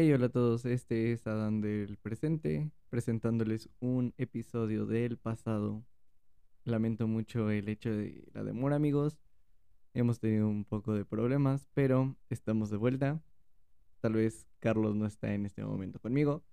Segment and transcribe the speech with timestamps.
[0.00, 5.84] Hey, hola a todos, este es Adán del presente, presentándoles un episodio del pasado.
[6.62, 9.18] Lamento mucho el hecho de la demora, amigos.
[9.94, 13.20] Hemos tenido un poco de problemas, pero estamos de vuelta.
[14.00, 16.44] Tal vez Carlos no está en este momento conmigo,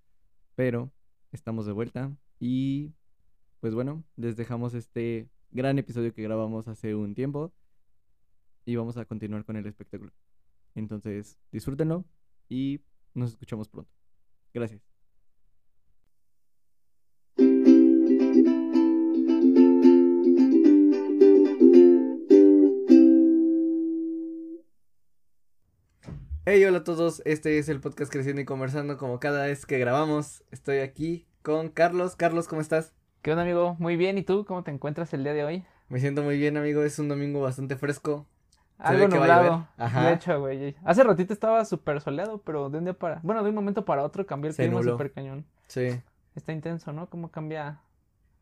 [0.56, 0.90] pero
[1.30, 2.16] estamos de vuelta.
[2.40, 2.94] Y
[3.60, 7.52] pues bueno, les dejamos este gran episodio que grabamos hace un tiempo
[8.64, 10.10] y vamos a continuar con el espectáculo.
[10.74, 12.04] Entonces, disfrútenlo
[12.48, 12.80] y
[13.16, 13.90] nos escuchamos pronto.
[14.52, 14.82] Gracias.
[26.48, 29.78] Hey, hola a todos, este es el podcast Creciendo y Conversando como cada vez que
[29.78, 30.44] grabamos.
[30.52, 32.14] Estoy aquí con Carlos.
[32.14, 32.94] Carlos, ¿cómo estás?
[33.22, 33.76] ¿Qué onda, amigo?
[33.80, 34.44] Muy bien, ¿y tú?
[34.44, 35.64] ¿Cómo te encuentras el día de hoy?
[35.88, 36.84] Me siento muy bien, amigo.
[36.84, 38.28] Es un domingo bastante fresco.
[38.78, 39.66] Algo nublado.
[39.76, 40.76] De hecho, güey.
[40.84, 43.20] Hace ratito estaba súper soleado, pero de un día para.
[43.22, 45.46] Bueno, de un momento para otro cambió el clima súper cañón.
[45.66, 46.00] Sí.
[46.34, 47.08] Está intenso, ¿no?
[47.08, 47.80] Cómo cambia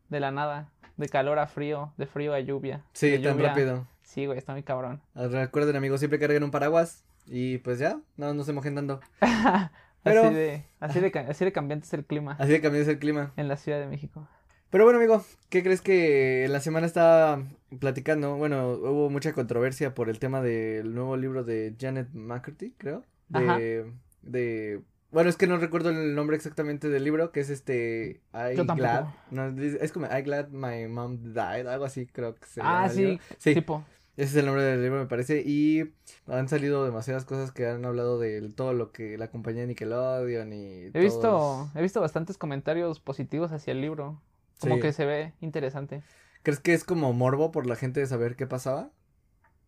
[0.09, 0.69] de la nada.
[0.97, 2.83] De calor a frío, de frío a lluvia.
[2.93, 3.87] Sí, tan rápido.
[4.03, 5.01] Sí, güey, está muy cabrón.
[5.13, 7.03] Ah, recuerden, amigos, siempre carguen un paraguas.
[7.25, 8.99] Y pues ya, no, no se mojen tanto.
[10.03, 10.25] Pero...
[10.25, 12.35] así, de, así, de, así de cambiante es el clima.
[12.39, 13.33] Así de cambiante es el clima.
[13.35, 14.27] En la Ciudad de México.
[14.69, 17.43] Pero bueno, amigo, ¿qué crees que la semana estaba
[17.79, 18.35] platicando?
[18.35, 23.03] Bueno, hubo mucha controversia por el tema del nuevo libro de Janet McCarthy, creo.
[23.29, 24.81] De, de
[25.15, 29.05] bueno, es que no recuerdo el nombre exactamente del libro, que es este I Glad.
[29.31, 33.17] No, es como I Glad My Mom Died, algo así creo que se Ah, sí,
[33.37, 33.53] sí.
[33.53, 33.85] Tipo.
[34.17, 35.41] Ese es el nombre del libro, me parece.
[35.45, 35.93] Y
[36.27, 40.91] han salido demasiadas cosas que han hablado de todo lo que la compañía Nickelodeon y.
[40.93, 44.21] He visto, he visto bastantes comentarios positivos hacia el libro.
[44.59, 46.03] Como que se ve interesante.
[46.43, 48.91] ¿Crees que es como morbo por la gente de saber qué pasaba?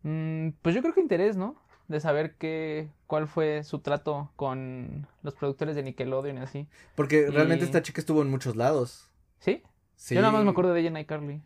[0.04, 1.56] Mm, pues yo creo que interés, ¿no?
[1.88, 6.68] De saber qué, cuál fue su trato con los productores de Nickelodeon y así.
[6.96, 9.10] Porque realmente esta chica estuvo en muchos lados.
[9.40, 9.64] ¿Sí?
[9.96, 10.16] Sí.
[10.16, 11.42] Yo nada más me acuerdo de ella en iCarly.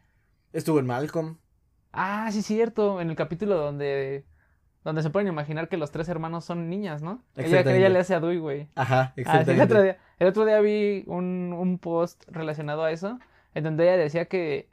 [0.51, 1.37] Estuvo en Malcolm.
[1.93, 2.99] Ah, sí, cierto.
[2.99, 4.25] En el capítulo donde
[4.83, 7.23] donde se pueden imaginar que los tres hermanos son niñas, ¿no?
[7.35, 8.67] Ella, ella le hace a Dewey, güey.
[8.75, 9.51] Ajá, exactamente.
[9.51, 13.19] Ah, el, otro día, el, otro día, vi un, un post relacionado a eso
[13.53, 14.69] en donde ella decía que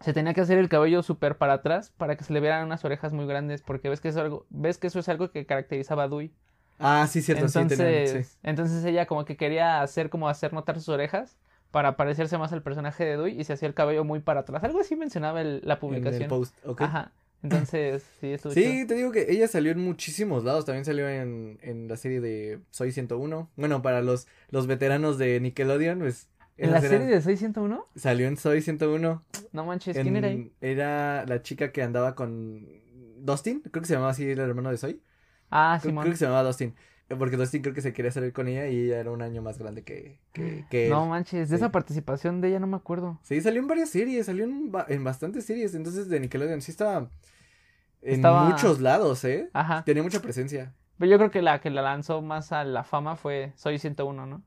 [0.00, 2.84] se tenía que hacer el cabello súper para atrás para que se le vieran unas
[2.84, 6.04] orejas muy grandes, porque ves que eso, algo, ves que eso es algo que caracterizaba
[6.04, 6.32] a Dewey.
[6.78, 10.90] Ah, sí, cierto, entonces, sí, Entonces ella como que quería hacer como hacer notar sus
[10.90, 11.38] orejas
[11.70, 14.62] para parecerse más al personaje de Dewey y se hacía el cabello muy para atrás.
[14.64, 16.16] Algo así mencionaba el, la publicación.
[16.16, 17.12] En el post, Ajá.
[17.42, 20.64] Entonces, sí, eso Sí, te digo que ella salió en muchísimos lados.
[20.64, 23.50] También salió en, en la serie de Soy 101.
[23.56, 27.86] Bueno, para los, los veteranos de Nickelodeon, pues ¿En la serie de Soy 101?
[27.94, 29.22] Salió en Soy 101.
[29.52, 30.52] No manches, ¿quién era ahí?
[30.60, 32.66] Era la chica que andaba con
[33.18, 35.02] Dustin, creo que se llamaba así el hermano de Soy.
[35.50, 36.74] Ah, sí, creo, creo que se llamaba Dustin.
[37.18, 39.58] Porque Dustin creo que se quería salir con ella y ella era un año más
[39.58, 43.20] grande que, que, No manches, de esa participación de ella no me acuerdo.
[43.22, 45.74] Sí, salió en varias series, salió en, en bastantes series.
[45.74, 47.08] Entonces de Nickelodeon sí estaba
[48.02, 49.50] en muchos lados, ¿eh?
[49.52, 49.84] Ajá.
[49.84, 50.74] Tenía mucha presencia.
[50.98, 54.26] Pero yo creo que la que la lanzó más a la fama fue Soy 101,
[54.26, 54.42] ¿no?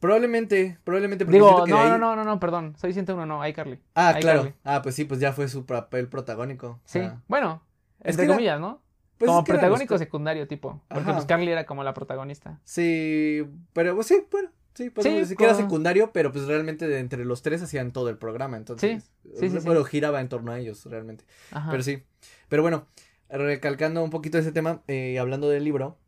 [0.00, 1.24] Probablemente, probablemente.
[1.24, 2.74] Digo, no, no, no, no, no, perdón.
[2.76, 3.80] Soy 101, no, iCarly.
[3.94, 4.52] Ah, claro.
[4.64, 6.80] Ah, pues sí, pues ya fue su papel protagónico.
[6.84, 7.62] Sí, bueno,
[8.02, 8.80] entre comillas, ¿no?
[9.18, 10.80] Pues como protagónico secundario, tipo.
[10.88, 12.60] Porque pues Carly era como la protagonista.
[12.64, 14.50] Sí, pero pues sí, bueno.
[14.74, 18.10] Sí, podemos decir que era secundario, pero pues realmente de entre los tres hacían todo
[18.10, 19.10] el programa, entonces.
[19.34, 21.24] Sí, sí, Bueno, giraba en torno a ellos, realmente.
[21.50, 21.68] Ajá.
[21.72, 22.04] Pero sí.
[22.48, 22.86] Pero bueno,
[23.28, 25.98] recalcando un poquito ese tema, eh, hablando del libro,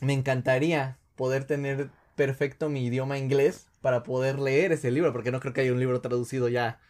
[0.00, 5.40] me encantaría poder tener perfecto mi idioma inglés para poder leer ese libro, porque no
[5.40, 6.80] creo que haya un libro traducido ya.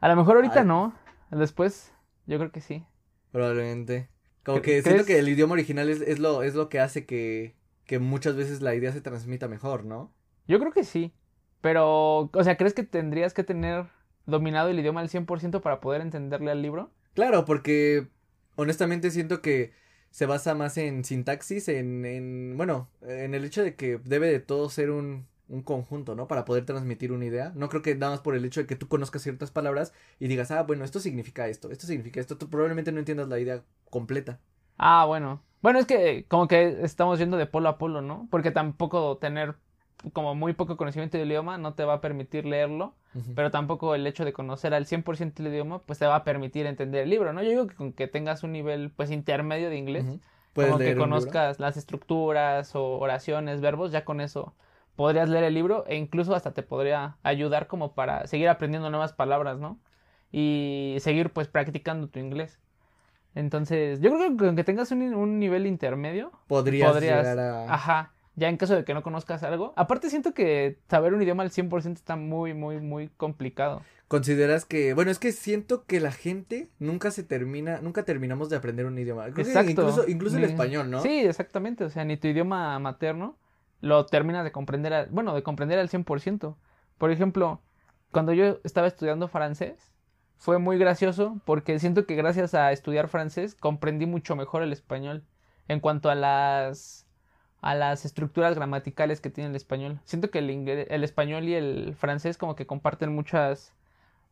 [0.00, 0.94] A lo mejor ahorita no,
[1.30, 1.92] después
[2.26, 2.84] yo creo que sí.
[3.32, 4.08] Probablemente.
[4.44, 7.56] Como que siento que el idioma original es, es, lo, es lo que hace que,
[7.86, 10.12] que muchas veces la idea se transmita mejor, ¿no?
[10.46, 11.14] Yo creo que sí.
[11.60, 13.86] Pero, o sea, ¿crees que tendrías que tener
[14.26, 16.90] dominado el idioma al 100% para poder entenderle al libro?
[17.14, 18.08] Claro, porque
[18.56, 19.72] honestamente siento que
[20.14, 24.38] se basa más en sintaxis, en, en, bueno, en el hecho de que debe de
[24.38, 26.28] todo ser un, un conjunto, ¿no?
[26.28, 27.50] Para poder transmitir una idea.
[27.56, 30.28] No creo que nada más por el hecho de que tú conozcas ciertas palabras y
[30.28, 33.64] digas, ah, bueno, esto significa esto, esto significa esto, tú probablemente no entiendas la idea
[33.90, 34.38] completa.
[34.78, 35.42] Ah, bueno.
[35.62, 38.28] Bueno, es que como que estamos yendo de polo a polo, ¿no?
[38.30, 39.56] Porque tampoco tener
[40.12, 42.94] como muy poco conocimiento del idioma no te va a permitir leerlo,
[43.34, 46.66] pero tampoco el hecho de conocer al 100% el idioma pues te va a permitir
[46.66, 47.42] entender el libro, ¿no?
[47.42, 50.06] Yo digo que con que tengas un nivel pues intermedio de inglés,
[50.54, 54.54] como que conozcas las estructuras o oraciones, verbos, ya con eso
[54.96, 59.12] podrías leer el libro e incluso hasta te podría ayudar como para seguir aprendiendo nuevas
[59.12, 59.78] palabras, ¿no?
[60.30, 62.58] Y seguir pues practicando tu inglés.
[63.34, 67.72] Entonces, yo creo que con que tengas un, nivel intermedio, podrías, llegar a...
[67.72, 69.72] Ajá, ya en caso de que no conozcas algo.
[69.76, 73.82] Aparte siento que saber un idioma al 100% está muy, muy, muy complicado.
[74.08, 78.56] ¿Consideras que, bueno, es que siento que la gente nunca se termina, nunca terminamos de
[78.56, 79.28] aprender un idioma?
[79.28, 79.70] Exacto.
[79.70, 81.00] Incluso, incluso el español, ¿no?
[81.00, 83.38] Sí, exactamente, o sea, ni tu idioma materno
[83.80, 86.56] lo terminas de comprender, bueno, de comprender al 100%.
[86.98, 87.60] Por ejemplo,
[88.12, 89.92] cuando yo estaba estudiando francés,
[90.36, 95.24] fue muy gracioso porque siento que gracias a estudiar francés comprendí mucho mejor el español
[95.68, 97.03] en cuanto a las
[97.64, 99.98] a las estructuras gramaticales que tiene el español.
[100.04, 103.72] Siento que el, el español y el francés como que comparten muchas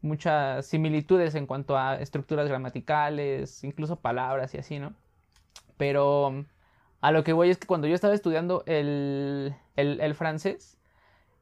[0.02, 4.92] muchas similitudes en cuanto a estructuras gramaticales, incluso palabras y así, ¿no?
[5.78, 6.44] Pero
[7.00, 10.76] a lo que voy es que cuando yo estaba estudiando el, el, francés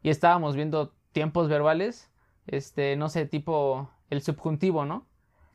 [0.04, 2.08] y estábamos viendo tiempos verbales,
[2.46, 5.06] este, no sé, tipo el subjuntivo, ¿no?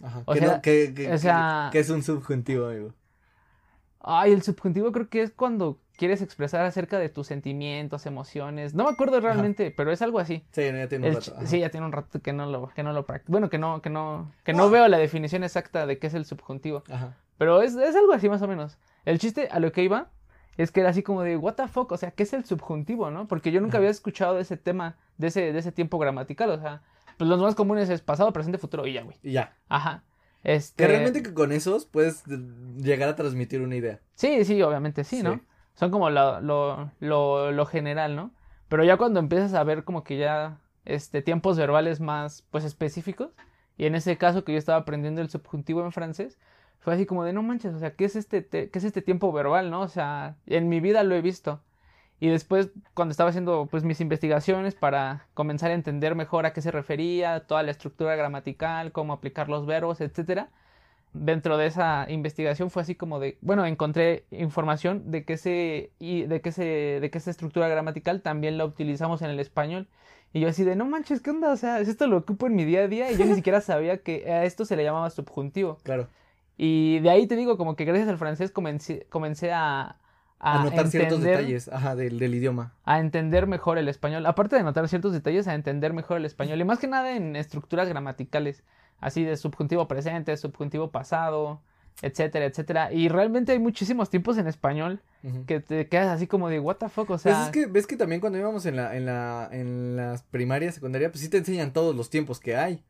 [0.04, 0.24] Ajá.
[0.26, 0.92] O sea, ¿qué,
[1.72, 2.94] es un subjuntivo, amigo?
[4.02, 8.74] Ay, el subjuntivo creo que es cuando quieres expresar acerca de tus sentimientos, emociones.
[8.74, 10.44] No me acuerdo realmente, pero es algo así.
[10.51, 11.36] Sí, ya tiene un rato.
[11.45, 13.31] Sí, ya tiene un rato que no lo, que no lo practico.
[13.31, 16.25] Bueno, que no, que no, que no veo la definición exacta de qué es el
[16.25, 16.83] subjuntivo.
[16.89, 17.18] Ajá.
[17.38, 18.77] Pero es, es algo así más o menos.
[19.03, 20.09] El chiste a lo que iba
[20.57, 23.12] es que era así como de, what the fuck, o sea, ¿qué es el subjuntivo,
[23.12, 23.27] no?
[23.27, 26.59] Porque yo nunca había escuchado de ese tema, de ese, de ese tiempo gramatical, o
[26.59, 26.81] sea,
[27.18, 29.18] pues los más comunes es pasado, presente, futuro y ya, güey.
[29.21, 29.53] Y ya.
[29.68, 30.03] Ajá.
[30.44, 30.83] Este...
[30.83, 32.24] Que realmente con esos puedes
[32.77, 34.00] llegar a transmitir una idea.
[34.15, 35.42] Sí, sí, obviamente sí, ¿no?
[35.75, 38.31] Son como lo, lo, lo, general, ¿no?
[38.69, 43.31] Pero ya cuando empiezas a ver como que ya este, tiempos verbales más pues específicos,
[43.77, 46.39] y en ese caso que yo estaba aprendiendo el subjuntivo en francés,
[46.80, 49.31] fue así como de no manches, o sea, ¿qué es este, qué es este tiempo
[49.31, 49.81] verbal, no?
[49.81, 51.62] O sea, en mi vida lo he visto.
[52.19, 56.62] Y después, cuando estaba haciendo pues mis investigaciones para comenzar a entender mejor a qué
[56.62, 60.50] se refería, toda la estructura gramatical, cómo aplicar los verbos, etcétera,
[61.16, 66.24] dentro de esa investigación fue así como de, bueno, encontré información de que ese y
[66.24, 69.88] de que ese de que esa estructura gramatical también la utilizamos en el español.
[70.34, 71.54] Y yo así de, no manches, ¿qué onda?
[71.54, 74.00] O sea, esto lo ocupo en mi día a día y yo ni siquiera sabía
[74.00, 75.78] que a esto se le llamaba subjuntivo.
[75.84, 76.10] Claro.
[76.58, 79.98] Y de ahí te digo, como que gracias al francés comencé, comencé a,
[80.40, 82.74] a, notar ciertos detalles ajá, del, del, idioma.
[82.84, 84.26] A entender mejor el español.
[84.26, 86.60] Aparte de notar ciertos detalles, a entender mejor el español.
[86.60, 88.64] Y más que nada en estructuras gramaticales.
[89.00, 91.62] Así de subjuntivo presente, subjuntivo pasado,
[92.01, 92.92] etcétera, etcétera.
[92.92, 95.01] Y realmente hay muchísimos tiempos en español
[95.47, 97.33] que te quedas así como de what the fuck, o sea.
[97.33, 100.75] Pues es que ves que también cuando íbamos en la, en la, en las primarias,
[100.75, 102.83] secundaria, pues sí te enseñan todos los tiempos que hay.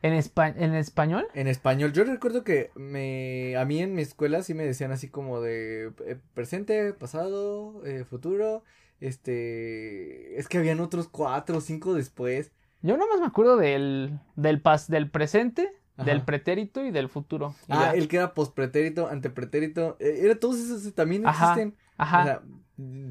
[0.00, 1.26] ¿En, ¿En español?
[1.34, 1.92] En español.
[1.92, 5.92] Yo recuerdo que me a mí en mi escuela sí me decían así como de
[6.06, 8.64] eh, presente, pasado, eh, futuro.
[9.00, 10.38] Este.
[10.38, 12.52] Es que habían otros cuatro o cinco después.
[12.84, 17.54] Yo nomás me acuerdo del, del, pas, del presente, del pretérito y del futuro.
[17.70, 19.96] ah, el que era pospretérito, antepretérito.
[20.00, 21.74] Eh, era todos esos también existen.
[21.96, 22.20] Ajá.
[22.20, 22.42] O sea,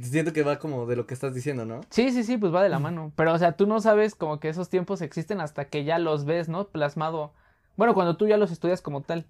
[0.01, 1.81] Siento que va como de lo que estás diciendo, ¿no?
[1.89, 3.13] Sí, sí, sí, pues va de la mano.
[3.15, 6.25] Pero, o sea, tú no sabes como que esos tiempos existen hasta que ya los
[6.25, 6.67] ves, ¿no?
[6.67, 7.33] Plasmado.
[7.77, 9.25] Bueno, cuando tú ya los estudias como tal.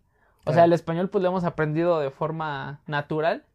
[0.46, 3.46] O sea, el español pues lo hemos aprendido de forma natural,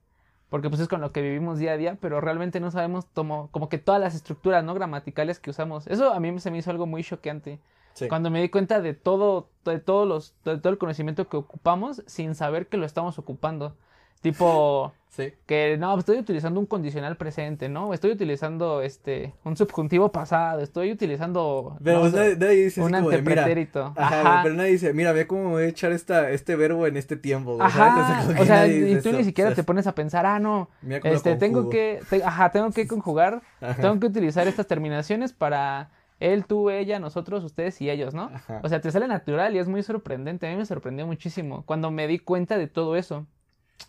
[0.51, 3.51] porque pues es con lo que vivimos día a día, pero realmente no sabemos como,
[3.51, 4.75] como que todas las estructuras, ¿no?
[4.75, 5.87] Gramaticales que usamos.
[5.87, 7.61] Eso a mí se me hizo algo muy choqueante.
[8.09, 12.05] Cuando me di cuenta de todo, de todos los, de todo el conocimiento que ocupamos
[12.07, 13.77] sin saber que lo estamos ocupando.
[14.21, 15.33] Tipo, sí.
[15.47, 17.95] que no, estoy utilizando un condicional presente, ¿no?
[17.95, 23.93] Estoy utilizando este un subjuntivo pasado, estoy utilizando pero nadie, dice un antepretérito.
[23.97, 27.17] ajá, pero nadie dice, mira, ve cómo voy a echar esta, este verbo en este
[27.17, 27.59] tiempo.
[27.61, 30.69] Ajá, o sea, y tú ni siquiera te pones a pensar, ah, no,
[31.05, 33.43] este, tengo que, ajá, tengo que conjugar,
[33.81, 38.31] tengo que utilizar estas terminaciones para él, tú, ella, nosotros, ustedes y ellos, ¿no?
[38.63, 40.47] O sea, te sale natural y es muy sorprendente.
[40.47, 43.27] A mí me sorprendió muchísimo cuando me di cuenta de todo eso.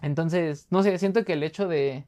[0.02, 2.06] Entonces, no sé, siento que el hecho de,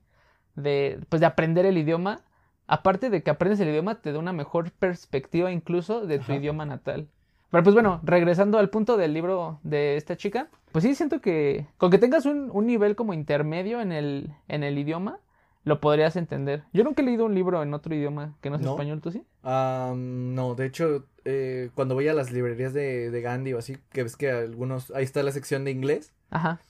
[0.56, 2.22] de, pues de aprender el idioma,
[2.68, 6.66] aparte de que aprendes el idioma, te da una mejor perspectiva incluso de tu idioma
[6.66, 7.08] natal.
[7.50, 11.68] Pero pues bueno, regresando al punto del libro de esta chica, pues sí siento que
[11.78, 15.20] con que tengas un, un nivel como intermedio en el, en el idioma,
[15.66, 16.64] lo podrías entender.
[16.72, 19.24] Yo nunca he leído un libro en otro idioma que no es español, ¿tú sí?
[19.44, 24.04] no, de hecho, eh, cuando voy a las librerías de, de Gandhi o así, que
[24.04, 26.14] ves que algunos, ahí está la sección de inglés.
[26.30, 26.62] Ajá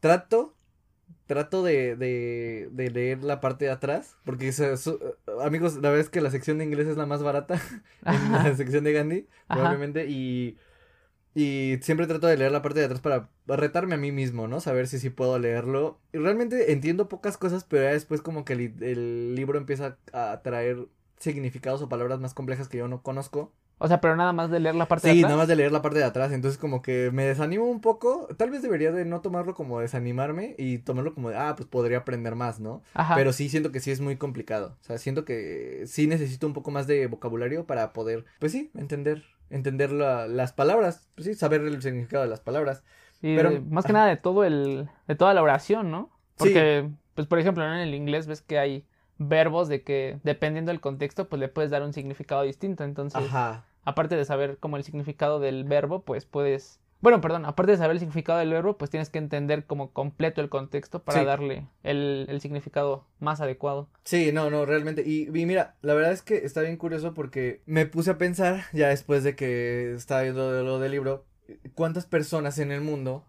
[0.00, 0.54] trato,
[1.26, 4.52] trato de, de, de leer la parte de atrás, porque
[5.42, 7.60] amigos, la verdad es que la sección de inglés es la más barata
[8.06, 10.58] en la sección de Gandhi, probablemente, y,
[11.34, 14.60] y siempre trato de leer la parte de atrás para retarme a mí mismo, ¿no?
[14.60, 16.00] Saber si sí puedo leerlo.
[16.12, 20.88] Y realmente entiendo pocas cosas, pero ya después como que el, libro empieza a traer
[21.18, 23.52] significados o palabras más complejas que yo no conozco.
[23.82, 25.30] O sea, pero nada más de leer la parte Sí, de atrás.
[25.30, 28.28] nada más de leer la parte de atrás, entonces como que me desanimo un poco,
[28.36, 31.98] tal vez debería de no tomarlo como desanimarme y tomarlo como de, ah, pues podría
[31.98, 32.82] aprender más, ¿no?
[32.92, 33.14] Ajá.
[33.14, 36.52] Pero sí siento que sí es muy complicado, o sea, siento que sí necesito un
[36.52, 41.34] poco más de vocabulario para poder, pues sí, entender, entender la- las palabras, pues sí,
[41.34, 42.82] saber el significado de las palabras.
[43.22, 43.98] Y pero- de- más que ajá.
[44.00, 46.10] nada de todo el, de toda la oración, ¿no?
[46.36, 48.84] Porque, pues por ejemplo, en el inglés ves que hay
[49.18, 52.84] verbos de que dependiendo del contexto, pues le puedes dar un significado distinto.
[52.84, 53.64] Entonces, Ajá.
[53.84, 57.92] Aparte de saber como el significado del verbo, pues puedes, bueno, perdón, aparte de saber
[57.92, 61.24] el significado del verbo, pues tienes que entender como completo el contexto para Sí.
[61.26, 63.88] darle el, el significado más adecuado.
[64.04, 65.02] Sí, no, no, realmente.
[65.06, 68.64] Y, y mira, la verdad es que está bien curioso porque me puse a pensar,
[68.72, 71.24] ya después de que estaba viendo lo del libro,
[71.74, 73.24] cuántas personas en el mundo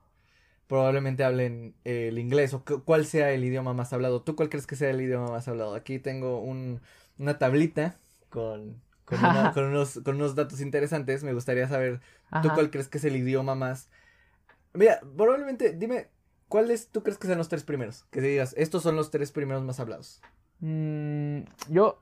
[0.67, 4.22] probablemente hablen eh, el inglés o cu- cuál sea el idioma más hablado.
[4.22, 5.75] ¿Tú cuál crees que sea el idioma más hablado?
[5.75, 6.81] Aquí tengo un,
[7.17, 7.98] una tablita
[8.29, 11.24] con, con, una- con unos, con unos datos interesantes.
[11.24, 12.53] Me gustaría saber, ¿tú Ajá.
[12.53, 13.89] cuál crees que es el idioma más...
[14.74, 16.08] Mira, probablemente, dime,
[16.48, 18.05] ¿cuáles tú crees que sean los tres primeros?
[18.12, 20.22] Que digas, estos son los tres primeros más hablados.
[20.60, 22.01] Mm, yo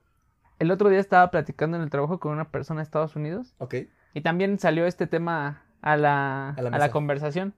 [0.59, 3.75] el otro día estaba platicando en el trabajo con una persona de Estados Unidos ¿Ok?
[4.13, 6.91] y también salió este tema a la, A la a la mesa.
[6.91, 7.53] conversación.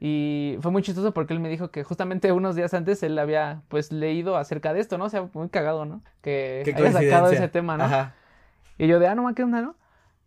[0.00, 3.62] Y fue muy chistoso porque él me dijo que justamente unos días antes él había
[3.68, 5.04] pues leído acerca de esto, ¿no?
[5.04, 6.02] O sea, muy cagado, ¿no?
[6.22, 7.84] Que Qué haya sacado ese tema, ¿no?
[7.84, 8.14] Ajá.
[8.78, 9.76] Y yo de, ah, no, ¿qué onda, no?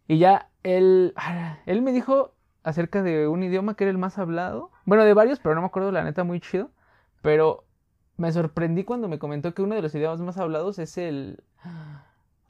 [0.07, 2.33] Y ya él, ah, él me dijo
[2.63, 4.71] acerca de un idioma que era el más hablado.
[4.85, 6.71] Bueno, de varios, pero no me acuerdo, la neta, muy chido.
[7.21, 7.65] Pero
[8.17, 11.43] me sorprendí cuando me comentó que uno de los idiomas más hablados es el...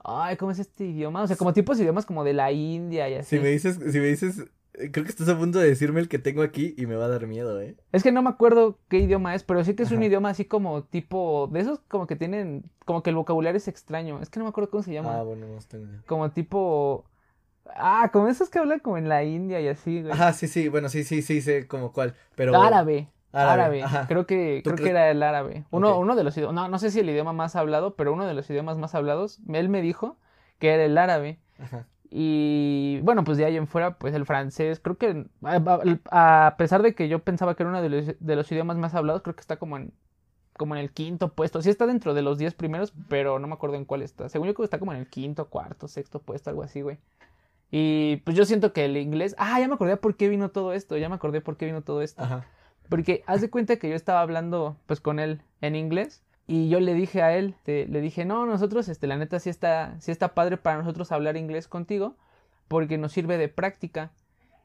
[0.03, 1.23] Ay, ¿cómo es este idioma?
[1.23, 3.37] O sea, como tipos de idiomas como de la India y así.
[3.37, 4.45] Si me dices, si me dices,
[4.91, 7.09] creo que estás a punto de decirme el que tengo aquí y me va a
[7.09, 7.75] dar miedo, ¿eh?
[7.91, 10.45] Es que no me acuerdo qué idioma es, pero sí que es un idioma así
[10.45, 11.49] como tipo...
[11.51, 12.63] De esos como que tienen...
[12.85, 14.21] Como que el vocabulario es extraño.
[14.21, 15.19] Es que no me acuerdo cómo se llama.
[15.19, 15.87] Ah, bueno, no tengo.
[16.05, 17.05] Como tipo...
[17.75, 20.13] Ah, como esos que hablan como en la India y así, güey.
[20.13, 22.55] Ajá, sí, sí, bueno, sí, sí, sí, sé como cuál, pero...
[22.61, 23.09] Árabe.
[23.31, 23.83] Árabe.
[24.07, 25.65] Creo que ¿Tú creo que era el árabe.
[25.71, 28.25] Uno, uno de los idiomas, no, no sé si el idioma más hablado, pero uno
[28.25, 30.17] de los idiomas más hablados, él me dijo
[30.57, 31.39] que era el árabe.
[31.59, 31.87] Ajá.
[32.09, 35.25] Y bueno, pues de ahí en fuera, pues el francés, creo que
[36.11, 38.95] a, pesar de que yo pensaba que era uno de los, de los idiomas más
[38.95, 39.93] hablados, creo que está como en
[40.57, 41.61] como en el quinto puesto.
[41.61, 44.29] Sí está dentro de los diez primeros, pero no me acuerdo en cuál está.
[44.29, 46.97] Según yo creo que está como en el quinto, cuarto, sexto puesto, algo así, güey.
[47.71, 50.73] Y pues yo siento que el inglés, ah, ya me acordé por qué vino todo
[50.73, 52.23] esto, ya me acordé por qué vino todo esto.
[52.23, 52.45] Ajá.
[52.89, 56.79] Porque haz de cuenta que yo estaba hablando pues con él en inglés y yo
[56.79, 60.11] le dije a él, te- le dije, no, nosotros, este, la neta sí está, sí
[60.11, 62.15] está padre para nosotros hablar inglés contigo
[62.67, 64.11] porque nos sirve de práctica.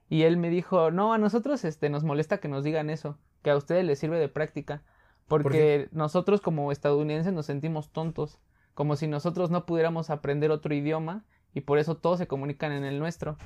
[0.08, 3.50] Y él me dijo, no, a nosotros, este, nos molesta que nos digan eso, que
[3.50, 4.82] a ustedes les sirve de práctica.
[5.28, 8.40] Porque nosotros como estadounidenses nos sentimos tontos,
[8.74, 12.84] como si nosotros no pudiéramos aprender otro idioma y por eso todos se comunican en
[12.84, 13.36] el nuestro.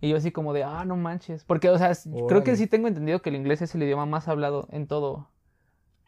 [0.00, 1.44] Y yo así como de, ah, no manches.
[1.44, 1.92] Porque, o sea,
[2.28, 5.28] creo que sí tengo entendido que el inglés es el idioma más hablado en todo,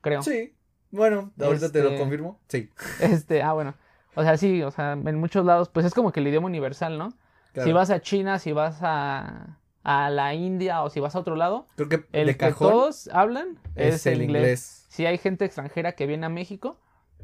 [0.02, 0.22] creo.
[0.22, 0.54] Sí,
[0.90, 2.38] bueno, ahorita te lo Este- confirmo.
[2.48, 3.74] Sí, Este, ah, bueno.
[4.14, 6.98] O sea, sí, o sea, en muchos lados, pues es como que el idioma universal,
[6.98, 7.12] ¿no?
[7.52, 7.66] claro.
[7.68, 11.36] Si vas a China, si vas a, a la India o si vas a otro
[11.36, 14.86] lado, Creo que el de que todos hablan es, es el inglés.
[14.88, 16.78] Si hay gente extranjera que viene a México,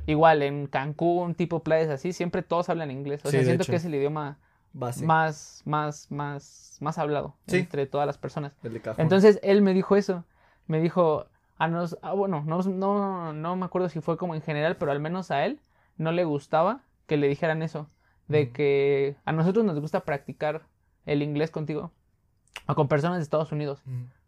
[0.06, 3.23] igual en Cancún, tipo playas así, siempre todos hablan inglés.
[3.25, 3.73] O sea, siento hecho.
[3.73, 4.38] que es el idioma
[4.73, 5.04] Base.
[5.04, 7.59] más, más, más, más hablado Sí.
[7.59, 8.52] entre todas las personas.
[8.62, 9.02] El de cajón.
[9.02, 10.25] Entonces él me dijo eso.
[10.66, 14.42] Me dijo, a nos, ah, bueno, no, no, no me acuerdo si fue como en
[14.42, 15.61] general, pero al menos a él
[15.96, 17.88] no le gustaba que le dijeran eso.
[18.26, 20.62] De que a nosotros nos gusta practicar
[21.04, 21.92] el inglés contigo
[22.66, 23.82] o con personas de Estados Unidos.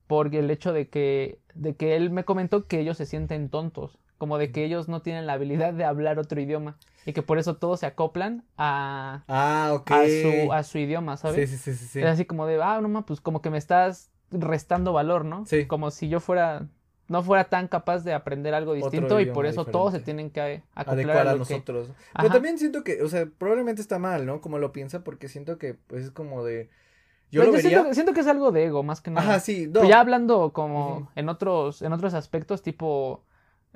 [0.06, 3.99] Porque el hecho de que, de que él me comentó que ellos se sienten tontos,
[4.18, 7.38] como de que ellos no tienen la habilidad de hablar otro idioma y que por
[7.38, 11.50] eso todos se acoplan a, Ah, a, su, a su idioma, ¿sabes?
[11.50, 12.00] Sí, sí, sí, sí.
[12.00, 15.47] Es así como de, ah, no pues como que me estás restando valor, ¿no?
[15.47, 15.66] Sí.
[15.66, 16.66] Como si yo fuera,
[17.08, 20.04] no fuera tan capaz de aprender algo distinto y por eso todos se diferente.
[20.04, 21.88] tienen que acoplar adecuar a a que- nosotros.
[21.90, 22.22] Ajá.
[22.22, 24.40] Pero también siento que, o sea, probablemente está mal, ¿no?
[24.40, 26.68] Como lo piensa, porque siento que, pues, es como de...
[27.30, 27.70] Yo Pues lo vería...
[27.78, 29.28] siento, siento que es algo de ego, más que nada.
[29.28, 29.75] Ajá, sí, no.
[29.75, 33.25] Pero ya hablando como en otros, en otros aspectos, tipo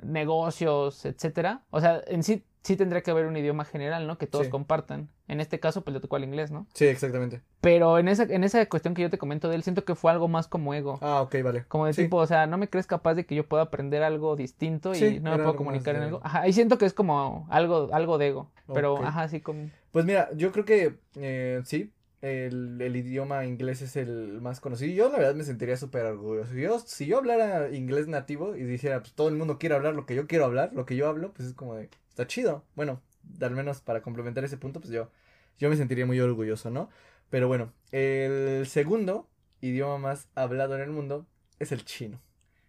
[0.01, 1.61] negocios, etcétera.
[1.69, 4.17] O sea, en sí, sí tendría que haber un idioma general, ¿no?
[4.17, 4.51] Que todos Sí.
[4.51, 5.09] compartan.
[5.27, 6.67] En este caso, pues le tocó al inglés, ¿no?
[6.73, 7.41] Sí, exactamente.
[7.61, 10.11] Pero en esa, en esa cuestión que yo te comento de él, siento que fue
[10.11, 10.99] algo más como ego.
[11.01, 11.65] Ah, ok, vale.
[11.67, 12.03] Como de Sí.
[12.03, 14.95] tipo, o sea, no me crees capaz de que yo pueda aprender algo distinto y
[14.97, 16.19] Sí, no me puedo comunicar en algo.
[16.23, 18.51] Ajá, ahí siento que es como algo, algo de ego.
[18.73, 19.69] Pero, ajá, sí como.
[19.91, 21.91] Pues mira, yo creo que eh, sí,
[22.21, 24.93] el, el idioma inglés es el más conocido.
[24.93, 26.53] Yo la verdad me sentiría súper orgulloso.
[26.53, 30.05] Yo, si yo hablara inglés nativo y dijera, pues todo el mundo quiere hablar lo
[30.05, 32.65] que yo quiero hablar, lo que yo hablo, pues es como de, está chido.
[32.75, 33.01] Bueno,
[33.41, 35.11] al menos para complementar ese punto, pues yo,
[35.59, 36.89] yo me sentiría muy orgulloso, ¿no?
[37.29, 39.29] Pero bueno, el segundo
[39.61, 41.27] idioma más hablado en el mundo
[41.59, 42.21] es el chino.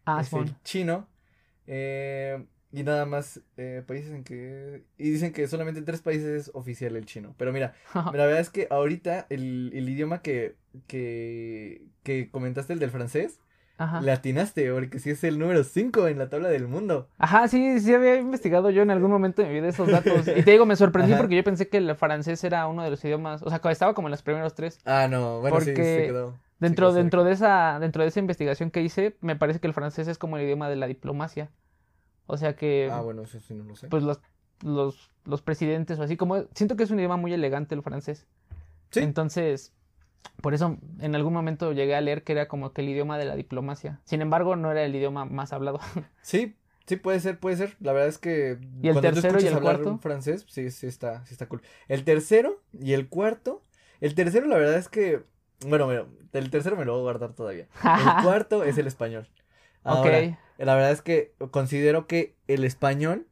[0.07, 1.09] Ah, es el chino.
[1.67, 4.85] eh, y nada más eh, países en que...
[4.99, 7.35] Y dicen que solamente en tres países es oficial el chino.
[7.39, 10.57] Pero mira, la verdad es que ahorita el, el idioma que,
[10.87, 13.41] que, que comentaste, el del francés,
[13.85, 14.01] Ajá.
[14.01, 17.09] le atinaste, porque sí es el número 5 en la tabla del mundo.
[17.19, 20.27] Ajá, sí, sí había investigado yo en algún momento de mi vida esos datos.
[20.37, 21.21] Y te digo, me sorprendí Ajá.
[21.23, 24.09] porque yo pensé que el francés era uno de los idiomas, o sea, estaba como
[24.09, 24.79] en los primeros tres.
[24.85, 26.35] Ah, no, bueno, sí, Porque se quedó.
[26.61, 30.07] Dentro, dentro de esa, dentro de esa investigación que hice, me parece que el francés
[30.07, 31.51] es como el idioma de la diplomacia.
[32.27, 33.89] O sea que, Ah, bueno, eso sí no lo sé.
[33.89, 34.21] pues los,
[34.63, 38.27] los, los presidentes o así, como, siento que es un idioma muy elegante el francés.
[38.91, 39.01] Sí.
[39.01, 39.73] Entonces,
[40.41, 43.25] por eso en algún momento llegué a leer que era como que el idioma de
[43.25, 44.01] la diplomacia.
[44.05, 45.81] Sin embargo, no era el idioma más hablado.
[46.23, 47.77] Sí, sí, puede ser, puede ser.
[47.81, 49.99] La verdad es que ¿Y el cuando tú tercero y escuchas el hablar cuarto?
[49.99, 51.63] francés, sí, sí está, sí está cool.
[51.89, 53.63] El tercero y el cuarto.
[54.01, 55.23] El tercero, la verdad es que.
[55.67, 57.69] Bueno, bueno, el tercero me lo voy a guardar todavía.
[57.85, 59.29] El cuarto es el español.
[59.85, 60.37] Ahora, ok.
[60.59, 63.27] la verdad es que considero que el español,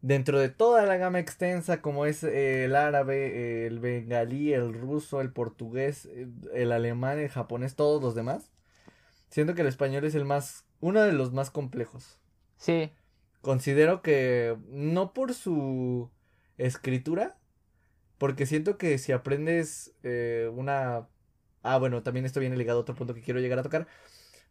[0.00, 5.20] dentro de toda la gama extensa, como es eh, el árabe, el bengalí, el ruso,
[5.20, 8.50] el portugués, eh, el alemán, el japonés, todos los demás,
[9.28, 12.18] siento que el español es el más, uno de los más complejos.
[12.56, 12.90] Sí.
[13.40, 16.10] Considero que no por su
[16.58, 17.36] escritura,
[18.18, 21.08] porque siento que si aprendes eh, una...
[21.62, 23.86] Ah, bueno, también esto viene ligado a otro punto que quiero llegar a tocar.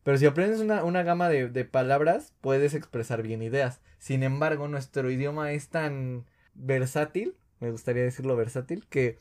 [0.04, 3.82] Pero si aprendes una, una gama de, de palabras, puedes expresar bien ideas.
[4.00, 9.18] Sin embargo, nuestro idioma es tan versátil, me gustaría decirlo versátil, que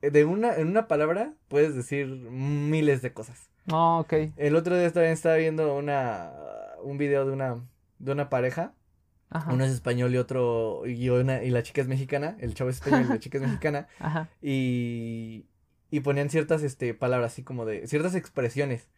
[0.00, 3.50] de una, en una palabra puedes decir miles de cosas.
[3.70, 4.32] Oh, ok.
[4.36, 6.32] El otro día también estaba viendo una,
[6.82, 7.56] un video de una,
[7.98, 8.74] de una pareja
[9.30, 9.52] Ajá.
[9.52, 12.76] uno es español y otro, y, una, y la chica es mexicana, el chavo es
[12.76, 14.28] español y la chica es mexicana, Ajá.
[14.40, 15.44] y,
[15.90, 18.88] y ponían ciertas, este, palabras así como de, ciertas expresiones,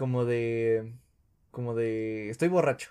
[0.00, 0.94] como de,
[1.50, 2.88] como de, estoy borracho,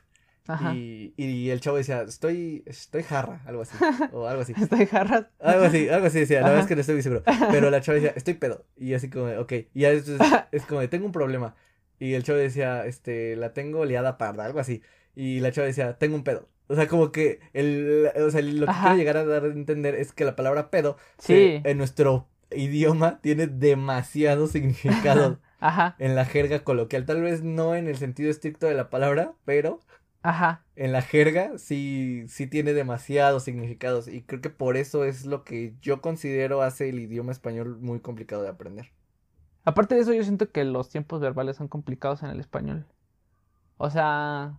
[0.48, 0.76] Ajá.
[0.76, 3.76] y, y el chavo decía, estoy, estoy jarra, algo así,
[4.14, 5.26] o algo así, Estoy jarras.
[5.40, 6.68] algo así, algo así decía, la verdad es Ajá.
[6.70, 9.40] que no estoy muy seguro, pero la chava decía, estoy pedo, y así como, de,
[9.40, 10.20] ok, y ya después
[10.52, 11.56] es como de, tengo un problema,
[11.98, 14.84] y el chavo decía, este, la tengo liada parda, algo así,
[15.16, 16.48] y la chava decía, tengo un pedo.
[16.68, 18.82] O sea, como que el, o sea, lo que Ajá.
[18.90, 21.60] quiero llegar a dar a entender es que la palabra pedo Sí.
[21.64, 25.96] en nuestro idioma tiene demasiado significado Ajá.
[26.00, 27.06] en la jerga coloquial.
[27.06, 29.80] Tal vez no en el sentido estricto de la palabra, pero
[30.22, 30.64] Ajá.
[30.76, 34.08] en la jerga sí, sí tiene demasiados significados.
[34.08, 38.00] Y creo que por eso es lo que yo considero hace el idioma español muy
[38.00, 38.92] complicado de aprender.
[39.66, 42.86] Aparte de eso, yo siento que los tiempos verbales son complicados en el español.
[43.78, 44.58] O sea,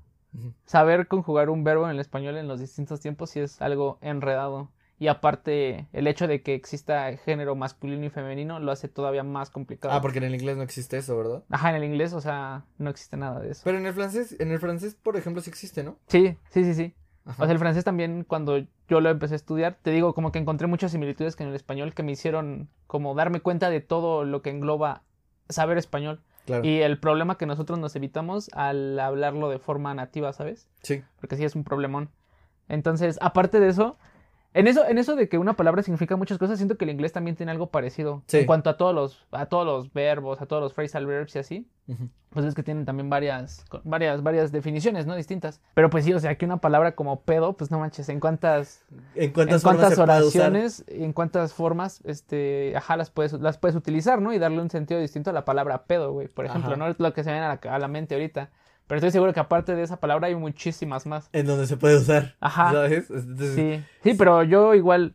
[0.66, 4.70] saber conjugar un verbo en el español en los distintos tiempos sí es algo enredado.
[5.00, 9.48] Y aparte, el hecho de que exista género masculino y femenino lo hace todavía más
[9.48, 9.94] complicado.
[9.94, 11.42] Ah, porque en el inglés no existe eso, ¿verdad?
[11.48, 13.62] Ajá, en el inglés, o sea, no existe nada de eso.
[13.64, 15.96] Pero en el francés, en el francés, por ejemplo, sí existe, ¿no?
[16.06, 16.94] Sí, sí, sí, sí.
[17.24, 17.42] Ajá.
[17.42, 18.58] O sea, el francés también, cuando
[18.88, 21.54] yo lo empecé a estudiar, te digo, como que encontré muchas similitudes que en el
[21.54, 25.02] español que me hicieron como darme cuenta de todo lo que engloba
[25.48, 26.20] saber español.
[26.44, 26.62] claro.
[26.62, 30.68] Y el problema que nosotros nos evitamos al hablarlo de forma nativa, ¿sabes?
[30.82, 31.02] Sí.
[31.20, 32.10] Porque sí es un problemón.
[32.68, 33.96] Entonces, aparte de eso,
[34.52, 37.12] en eso, en eso de que una palabra significa muchas cosas, siento que el inglés
[37.12, 38.22] también tiene algo parecido.
[38.26, 38.38] Sí.
[38.38, 41.38] En cuanto a todos los, a todos los verbos, a todos los phrasal verbs y
[41.38, 41.68] así.
[42.30, 45.16] Pues es que tienen también varias, varias, varias definiciones, ¿no?
[45.16, 45.60] Distintas.
[45.74, 48.84] Pero pues sí, o sea, que una palabra como pedo, pues no manches, ¿en cuántas,
[49.16, 53.76] ¿En cuántas, en cuántas oraciones, y en cuántas formas, este, ajá, las puedes, las puedes
[53.76, 54.32] utilizar, ¿no?
[54.32, 56.28] Y darle un sentido distinto a la palabra pedo, güey.
[56.28, 56.78] Por ejemplo, Ajá.
[56.78, 58.50] no es lo que se viene a la, a la mente ahorita.
[58.90, 61.30] Pero estoy seguro que aparte de esa palabra hay muchísimas más.
[61.32, 62.34] En donde se puede usar.
[62.40, 62.72] Ajá.
[62.72, 63.08] ¿Sabes?
[63.08, 65.14] Entonces, Sí, sí, pero yo igual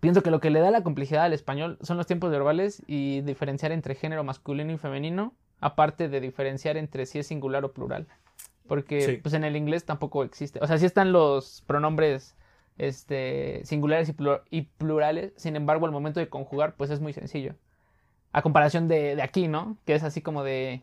[0.00, 3.20] pienso que lo que le da la complejidad al español son los tiempos verbales y
[3.20, 8.08] diferenciar entre género masculino y femenino, aparte de diferenciar entre si es singular o plural.
[8.66, 9.16] Porque Sí.
[9.22, 10.58] pues en el inglés tampoco existe.
[10.60, 12.34] O sea, sí están los pronombres
[12.78, 14.14] este singulares y,
[14.50, 17.54] y plurales, sin embargo, al momento de conjugar pues es muy sencillo.
[18.32, 19.76] A comparación de, de aquí, ¿no?
[19.86, 20.82] Que es así como de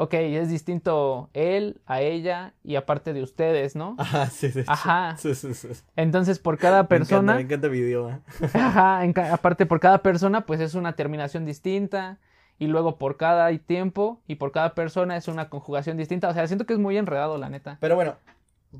[0.00, 3.96] Ok, es distinto él a ella y aparte de ustedes, ¿no?
[3.98, 4.62] Ajá, sí, sí.
[4.68, 5.16] Ajá.
[5.18, 5.68] Sí, sí, sí.
[5.96, 8.20] Entonces, por cada persona, Me encanta, me encanta mi idioma.
[8.54, 12.18] Ajá, en aparte por cada persona pues es una terminación distinta
[12.60, 16.28] y luego por cada tiempo y por cada persona es una conjugación distinta.
[16.28, 17.78] O sea, siento que es muy enredado, la neta.
[17.80, 18.14] Pero bueno,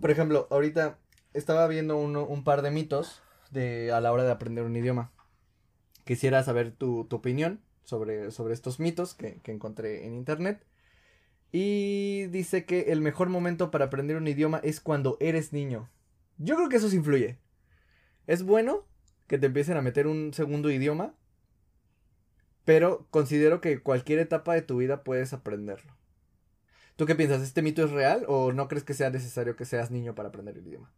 [0.01, 0.99] por ejemplo, ahorita
[1.35, 5.11] estaba viendo uno- un par de mitos de, a la hora de aprender un idioma.
[6.05, 10.65] Quisiera saber tu, tu opinión sobre, sobre estos mitos que, que encontré en internet.
[11.53, 15.89] Y dice que el mejor momento para aprender un idioma es cuando eres niño.
[16.37, 17.39] Yo creo que eso sí influye.
[18.27, 18.85] Es bueno
[19.27, 21.15] que te empiecen a meter un segundo idioma.
[22.65, 25.97] Pero considero que cualquier etapa de tu vida puedes aprenderlo.
[26.97, 27.41] ¿Tú qué piensas?
[27.43, 30.59] ¿Este mito es real o no crees que sea necesario que seas niño para aprender
[30.59, 30.93] el idioma?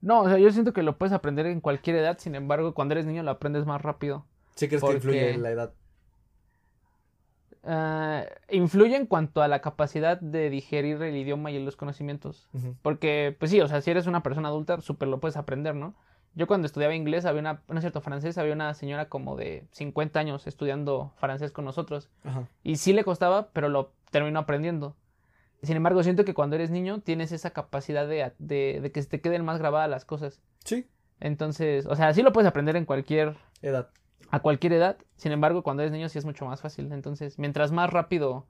[0.00, 2.94] No, o sea, yo siento que lo puedes aprender en cualquier edad, sin embargo, cuando
[2.94, 4.26] eres niño lo aprendes más rápido.
[4.54, 5.74] ¿Sí crees que influye en la edad?
[7.68, 12.48] Uh, influye en cuanto a la capacidad de digerir el idioma y los conocimientos.
[12.80, 15.96] Porque, pues sí, o sea, si eres una persona adulta, súper lo puedes aprender, ¿no?
[16.36, 19.66] Yo cuando estudiaba inglés, había una, no es cierto, francés, había una señora como de
[19.72, 22.08] 50 años estudiando francés con nosotros.
[22.62, 24.94] Y sí le costaba, pero lo terminó aprendiendo.
[25.62, 29.20] Sin embargo, siento que cuando eres niño tienes esa capacidad de, de, que se te
[29.20, 30.40] queden más grabadas las cosas.
[30.64, 30.86] Sí.
[31.18, 33.88] Entonces, o sea, sí lo puedes aprender en cualquier edad.
[34.30, 34.98] A cualquier edad.
[35.16, 36.92] Sin embargo, cuando eres niño sí es mucho más fácil.
[36.92, 38.46] Entonces, mientras más rápido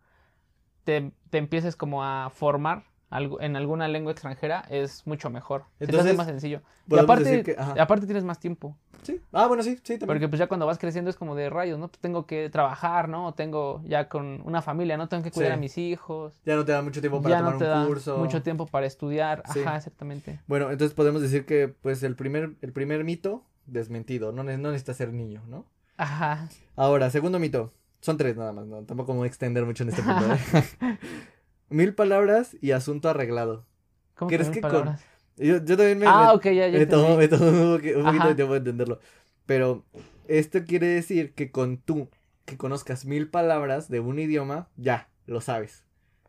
[0.84, 5.64] te, te empieces como a formar en alguna lengua extranjera es mucho mejor.
[5.78, 6.62] Entonces, es más sencillo.
[6.88, 8.76] Y aparte, aparte tienes más tiempo.
[9.02, 9.20] Sí.
[9.32, 10.08] Ah, bueno, sí, sí, también.
[10.08, 11.88] Porque pues ya cuando vas creciendo es como de rayos, ¿no?
[11.88, 13.34] tengo que trabajar, ¿no?
[13.34, 15.08] Tengo ya con una familia, ¿no?
[15.08, 16.40] Tengo que cuidar a mis hijos.
[16.44, 18.18] Ya no te da mucho tiempo para tomar un curso.
[18.18, 19.44] mucho tiempo para estudiar.
[19.46, 20.40] Ajá, exactamente.
[20.48, 24.32] Bueno, entonces podemos decir que pues el primer, el primer mito, desmentido.
[24.32, 25.66] No, no necesitas ser niño, ¿no?
[25.96, 26.48] Ajá.
[26.74, 27.72] Ahora, segundo mito.
[28.00, 28.84] Son tres nada más, ¿no?
[28.84, 30.98] Tampoco me voy a extender mucho en este punto, ¿eh?
[31.68, 33.66] Mil palabras y asunto arreglado.
[34.14, 34.96] ¿Cómo ¿Crees que, con...
[35.36, 36.06] Yo, yo, también me...
[36.06, 36.78] Ah, ok, ya, ya.
[36.78, 39.00] Me tomo, me tomo un, poquito de tiempo de entenderlo.
[39.44, 39.84] Pero
[40.28, 42.08] esto quiere decir que con tú,
[42.44, 45.84] que conozcas mil palabras de un idioma, ya, lo sabes.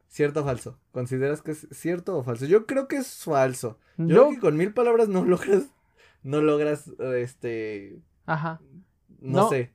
[0.10, 0.80] ¿Cierto o falso?
[0.92, 2.46] ¿Consideras que es cierto o falso?
[2.46, 3.78] Yo creo que es falso.
[3.98, 5.70] Yo, creo que con mil palabras no logras,
[6.28, 8.00] no logras, este...
[8.26, 8.60] Ajá.
[9.20, 9.72] No, sé.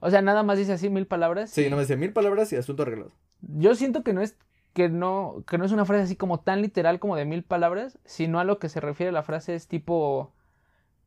[0.00, 1.50] O sea, nada más dice así mil palabras.
[1.50, 3.12] Sí, no me dice mil palabras y asunto arreglado.
[3.40, 4.36] Yo siento que no es
[4.72, 7.98] que no, que no es una frase así como tan literal como de mil palabras,
[8.04, 10.34] sino a lo que se refiere la frase es tipo,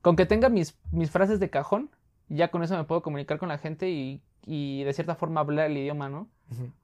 [0.01, 1.91] con que tenga mis, mis frases de cajón,
[2.29, 5.69] ya con eso me puedo comunicar con la gente y, y de cierta forma hablar
[5.69, 6.29] el idioma, ¿no?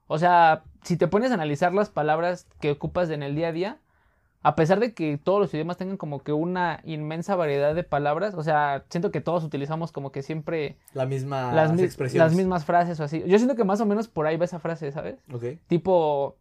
[0.06, 3.52] O sea, si te pones a analizar las palabras que ocupas en el día a
[3.52, 3.80] día,
[4.46, 8.34] a pesar de que todos los idiomas tengan como que una inmensa variedad de palabras,
[8.34, 11.72] o sea, siento que todos utilizamos como que siempre la misma las,
[12.14, 13.24] las mismas frases o así.
[13.26, 15.16] Yo siento que más o menos por ahí va esa frase, ¿sabes?
[15.32, 15.58] Ok.
[15.66, 16.36] Tipo,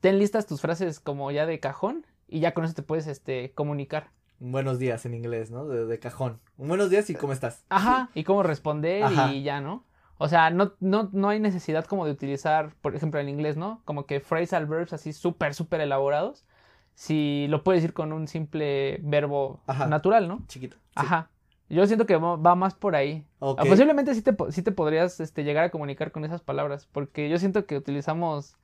[0.00, 3.52] ten listas tus frases como ya de cajón y ya con eso te puedes este,
[3.52, 4.10] comunicar.
[4.40, 5.68] Buenos días en inglés, ¿no?
[5.68, 6.40] De, cajón.
[6.56, 7.64] buenos días y cómo estás.
[7.68, 9.84] Ajá, y cómo responder y ya, ¿no?
[10.18, 13.82] O sea, no, no, no hay necesidad como de utilizar, por ejemplo, en inglés, ¿no?
[13.84, 16.44] Como que phrasal verbs así súper, súper elaborados.
[16.94, 20.42] Si lo puedes decir con un simple verbo natural, ¿no?
[20.46, 20.76] Chiquito.
[20.94, 21.30] Ajá.
[21.68, 23.24] Yo siento que va más por ahí.
[23.38, 27.38] Posiblemente sí te, sí te podrías este, llegar a comunicar con esas palabras, porque yo
[27.38, 28.56] siento que utilizamos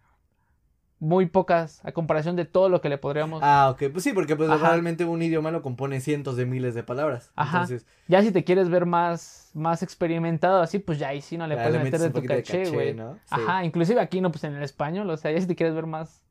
[0.99, 3.43] muy pocas a comparación de todo lo que le podríamos.
[3.45, 6.83] Ah, ok, pues sí, porque pues realmente un idioma lo compone cientos de miles de
[6.83, 7.31] palabras.
[7.37, 7.59] Ajá.
[7.59, 7.87] Entonces...
[8.09, 11.57] Ya si te quieres ver más, más experimentado así, pues ya ahí sí no le
[11.57, 12.97] puedes meter de tu caché, güey.
[13.31, 15.87] Ajá, inclusive aquí no, pues en el español, o sea, ya si te quieres ver
[15.87, 16.23] más,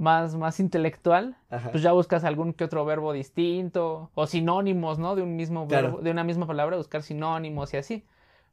[0.00, 1.36] más, más intelectual,
[1.70, 5.14] pues ya buscas algún que otro verbo distinto, o sinónimos, ¿no?
[5.14, 8.04] De un mismo verbo, de una misma palabra, buscar sinónimos y así.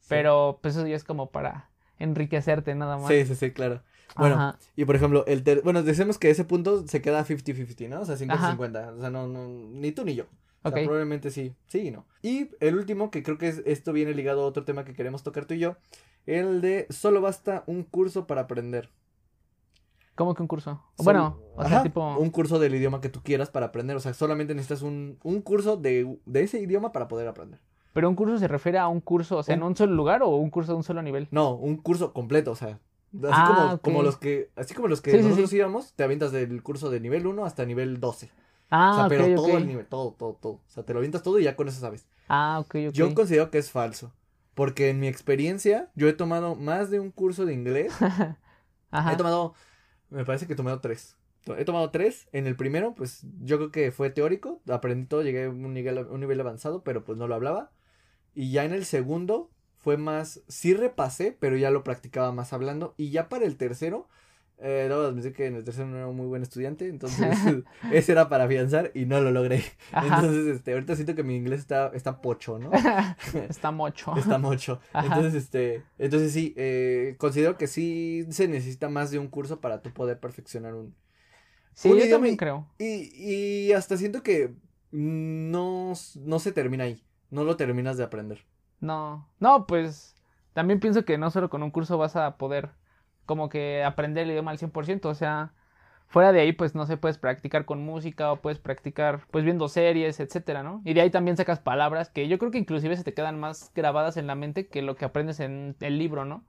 [0.09, 3.07] Pero pues eso ya es como para enriquecerte nada más.
[3.07, 3.81] Sí, sí, sí, claro.
[4.17, 8.01] Bueno, y por ejemplo, el bueno, decimos que ese punto se queda 50-50, ¿no?
[8.01, 8.97] O sea, 50-50.
[8.97, 10.25] O sea, no, no, ni tú ni yo.
[10.63, 12.05] O sea, probablemente sí, sí y no.
[12.21, 15.23] Y el último, que creo que es, esto viene ligado a otro tema que queremos
[15.23, 15.77] tocar tú y yo,
[16.25, 18.89] el de solo basta un curso para aprender.
[20.17, 20.83] ¿Cómo que un curso?
[20.97, 22.17] bueno, o sea, tipo...
[22.17, 23.95] Un curso del idioma que tú quieras para aprender.
[23.95, 27.61] O sea, solamente necesitas un, un curso de, de ese idioma para poder aprender.
[27.93, 30.29] ¿Pero un curso se refiere a un curso, o sea, en un solo lugar o
[30.29, 31.27] un curso de un solo nivel?
[31.31, 32.79] No, un curso completo, o sea,
[33.13, 36.89] Así ah, como, los que, así como los que nosotros íbamos, te avientas del curso
[36.89, 38.29] de nivel 1 hasta nivel 12.
[38.69, 40.53] Ah, o sea, pero todo el nivel, todo, todo, todo.
[40.53, 42.05] O sea, te lo avientas todo y ya con eso sabes.
[42.27, 42.93] Ah, ok, ok.
[42.93, 44.13] Yo considero que es falso.
[44.53, 47.93] Porque en mi experiencia, yo he tomado más de un curso de inglés.
[48.91, 49.13] Ajá.
[49.13, 49.53] He tomado,
[50.09, 51.17] me parece que he tomado tres.
[51.57, 52.27] He tomado tres.
[52.31, 54.61] En el primero, pues yo creo que fue teórico.
[54.69, 57.71] Aprendí todo, llegué a un nivel, avanzado, pero pues no lo hablaba.
[58.33, 62.93] Y ya en el segundo, fue más, sí repasé, pero ya lo practicaba más hablando.
[62.97, 64.09] Y ya para el tercero,
[64.59, 67.27] eh, debo admitir que en el tercero no era un muy buen estudiante, entonces
[67.91, 69.63] ese era para afianzar y no lo logré.
[69.93, 72.71] Entonces, este, ahorita siento que mi inglés está, está pocho, ¿no?
[73.49, 74.15] está mocho.
[74.17, 74.79] Está mocho.
[74.93, 79.81] Entonces, este, entonces sí, eh, considero que sí se necesita más de un curso para
[79.81, 80.95] tú poder perfeccionar un...
[81.73, 82.67] Sí, yo también creo.
[82.79, 84.55] Y, y hasta siento que
[84.89, 88.45] no, no se termina ahí, no lo terminas de aprender.
[88.79, 90.15] No, no, pues
[90.53, 92.71] también pienso que no solo con un curso vas a poder
[93.27, 95.53] como que aprender el idioma al 100%, o sea,
[96.09, 99.67] Fuera de ahí, pues no sé, puedes practicar con música o puedes practicar pues viendo
[99.67, 100.81] series, etcétera, ¿no?
[100.85, 103.73] Y de ahí también sacas palabras que yo creo que inclusive se te quedan más
[103.75, 106.45] grabadas en la mente que lo que aprendes en el libro, ¿no?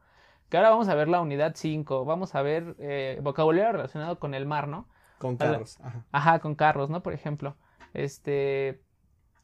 [0.48, 4.32] Que ahora vamos a ver la unidad 5, vamos a ver eh, vocabulario relacionado con
[4.34, 4.86] el mar, ¿no?
[5.18, 6.04] Con carros, ajá.
[6.12, 7.02] Ajá, con carros, ¿no?
[7.02, 7.56] Por ejemplo.
[7.94, 8.80] Este.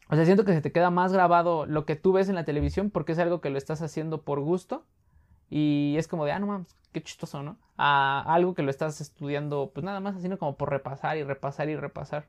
[0.09, 2.44] O sea, siento que se te queda más grabado lo que tú ves en la
[2.44, 4.87] televisión porque es algo que lo estás haciendo por gusto.
[5.50, 7.59] Y es como de, ah, no mames, qué chistoso, ¿no?
[7.76, 11.68] A algo que lo estás estudiando, pues nada más haciendo como por repasar y repasar
[11.68, 12.26] y repasar.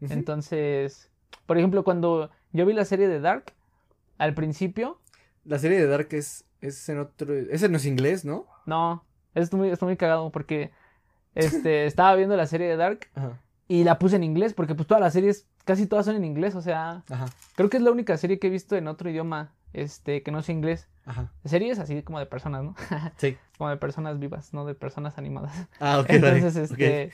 [0.00, 1.10] Entonces,
[1.46, 3.54] por ejemplo, cuando yo vi la serie de Dark,
[4.18, 5.00] al principio.
[5.44, 7.34] La serie de Dark es, es en otro.
[7.34, 8.46] Ese no es inglés, ¿no?
[8.66, 10.70] No, es muy, es muy cagado porque
[11.34, 13.08] este, estaba viendo la serie de Dark
[13.68, 16.54] y la puse en inglés porque pues todas las series, casi todas son en inglés,
[16.54, 17.02] o sea,
[17.56, 20.42] creo que es la única serie que he visto en otro idioma, este, que no
[20.42, 20.88] sea inglés.
[21.04, 21.30] Ajá.
[21.44, 22.74] Series así como de personas, ¿no?
[23.16, 23.36] sí.
[23.58, 25.68] Como de personas vivas, no de personas animadas.
[25.80, 26.10] Ah, ok.
[26.10, 27.12] Entonces, este,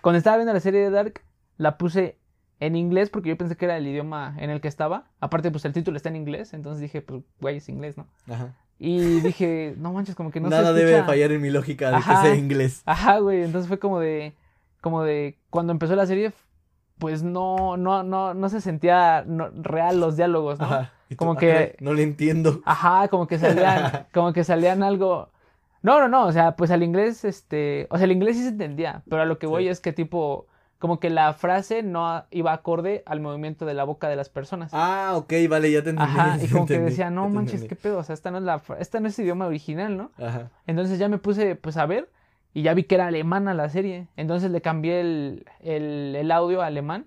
[0.00, 1.22] cuando estaba viendo la serie de Dark,
[1.56, 2.18] la puse
[2.60, 5.10] en inglés porque yo pensé que era el idioma en el que estaba.
[5.20, 8.06] Aparte, pues el título está en inglés, entonces dije, pues, güey, es inglés, ¿no?
[8.32, 8.54] Ajá.
[8.78, 12.02] Y dije, no manches, como que no Nada debe fallar en mi lógica de que
[12.02, 12.82] sea inglés.
[12.86, 13.42] Ajá, güey.
[13.42, 14.34] Entonces fue como de.
[14.80, 15.38] Como de.
[15.50, 16.32] Cuando empezó la serie,
[16.98, 20.66] pues no, no, no, no se sentía real los diálogos, ¿no?
[20.66, 20.92] Ajá.
[21.14, 21.76] Como ah, que.
[21.80, 22.62] No le entiendo.
[22.64, 24.06] Ajá, como que salían.
[24.12, 25.30] como que salían algo.
[25.82, 26.26] No, no, no.
[26.26, 27.86] O sea, pues al inglés, este.
[27.90, 29.02] O sea, el inglés sí se entendía.
[29.08, 30.46] Pero a lo que voy es que tipo
[30.78, 34.72] como que la frase no iba acorde al movimiento de la boca de las personas.
[34.74, 36.12] Ah, ok, vale, ya te entendí.
[36.12, 38.62] Ajá, y como que decía, no manches, qué pedo, o sea, esta no es la,
[38.78, 40.10] esta no es idioma original, ¿no?
[40.18, 40.50] Ajá.
[40.66, 42.10] Entonces ya me puse, pues, a ver,
[42.52, 46.62] y ya vi que era alemana la serie, entonces le cambié el, el, el audio
[46.62, 47.06] a alemán,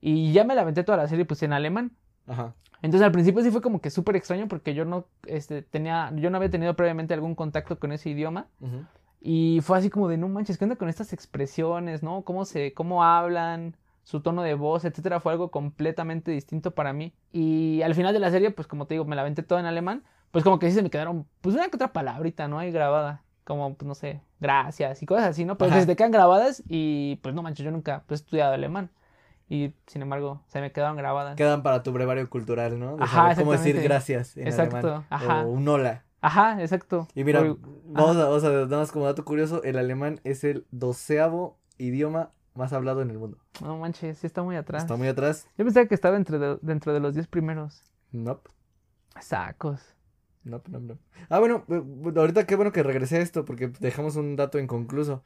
[0.00, 1.92] y ya me la aventé toda la serie, pues, en alemán.
[2.26, 2.54] Ajá.
[2.82, 6.30] Entonces al principio sí fue como que súper extraño porque yo no, este, tenía, yo
[6.30, 8.48] no había tenido previamente algún contacto con ese idioma.
[9.20, 12.22] Y fue así como de, no manches, ¿qué onda con estas expresiones, no?
[12.22, 13.74] ¿Cómo se, cómo hablan?
[14.04, 17.12] Su tono de voz, etcétera, fue algo completamente distinto para mí.
[17.32, 19.66] Y al final de la serie, pues como te digo, me la aventé todo en
[19.66, 20.04] alemán.
[20.30, 22.58] Pues como que sí se me quedaron, pues una que otra palabrita, ¿no?
[22.58, 23.22] Ahí grabada.
[23.42, 25.56] Como, pues no sé, gracias y cosas así, ¿no?
[25.58, 28.90] Pero se te quedan grabadas y pues no manches, yo nunca pues, he estudiado alemán.
[29.48, 31.36] Y sin embargo, se me quedaron grabadas.
[31.36, 32.96] Quedan para tu brevario cultural, ¿no?
[33.00, 35.42] Ajá, cómo decir gracias en Exacto, Ajá.
[35.42, 36.04] O un hola.
[36.20, 37.06] Ajá, exacto.
[37.14, 37.40] Y mira,
[37.84, 42.32] vamos, a, vamos a nada más como dato curioso, el alemán es el doceavo idioma
[42.54, 43.38] más hablado en el mundo.
[43.62, 44.82] No manches, sí está muy atrás.
[44.82, 45.46] Está muy atrás.
[45.56, 47.84] Yo pensaba que estaba dentro de, dentro de los diez primeros.
[48.10, 48.50] Nope.
[49.20, 49.94] Sacos.
[50.42, 51.00] Nope, nope, nope.
[51.28, 51.82] Ah, bueno, eh,
[52.16, 55.22] ahorita qué bueno que regresé a esto porque dejamos un dato inconcluso.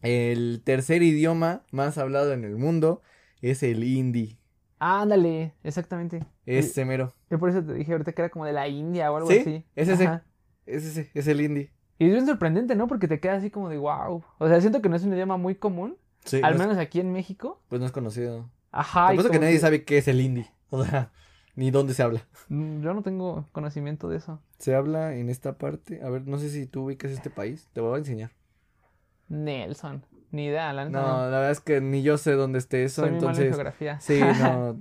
[0.00, 3.02] El tercer idioma más hablado en el mundo
[3.42, 4.38] es el hindi.
[4.78, 6.24] ándale, exactamente.
[6.46, 7.12] Ese mero.
[7.30, 9.38] Yo por eso te dije ahorita que era como de la India o algo ¿Sí?
[9.38, 9.64] así.
[9.76, 10.20] Es ese.
[10.66, 11.70] Es ese, es el indie.
[11.98, 12.86] Y es bien sorprendente, ¿no?
[12.88, 14.24] Porque te queda así como de wow.
[14.38, 15.96] O sea, siento que no es un idioma muy común.
[16.24, 16.40] Sí.
[16.42, 17.60] Al menos aquí en México.
[17.68, 18.50] Pues no es conocido.
[18.70, 19.12] Ajá.
[19.14, 20.50] Por que nadie sabe qué es el indie.
[20.70, 21.12] O sea,
[21.54, 22.26] ni dónde se habla.
[22.48, 24.40] Mm, yo no tengo conocimiento de eso.
[24.58, 26.00] Se habla en esta parte.
[26.02, 27.68] A ver, no sé si tú ubicas este país.
[27.72, 28.30] Te voy a enseñar.
[29.28, 30.04] Nelson.
[30.32, 31.02] Ni idea, la neta.
[31.02, 33.50] No, la verdad es que ni yo sé dónde esté eso, Soy entonces.
[33.50, 34.00] Geografía.
[34.00, 34.80] Sí, no.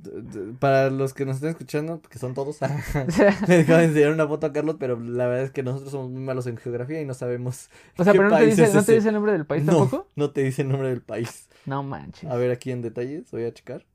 [0.59, 4.47] para los que nos estén escuchando, que son todos, le acabo de enseñar una foto
[4.47, 7.13] a Carlos, pero la verdad es que nosotros somos muy malos en geografía y no
[7.13, 7.69] sabemos.
[7.97, 10.07] O sea, pero no te, dice, ¿no te dice el nombre del país tampoco?
[10.15, 11.49] No te dice el nombre del país.
[11.65, 12.29] No manches.
[12.29, 13.85] A ver aquí en detalles, voy a checar.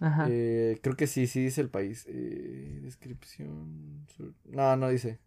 [0.00, 0.26] Ajá.
[0.28, 2.06] Eh, creo que sí, sí dice el país.
[2.08, 4.06] Eh, descripción.
[4.46, 5.20] No, no dice.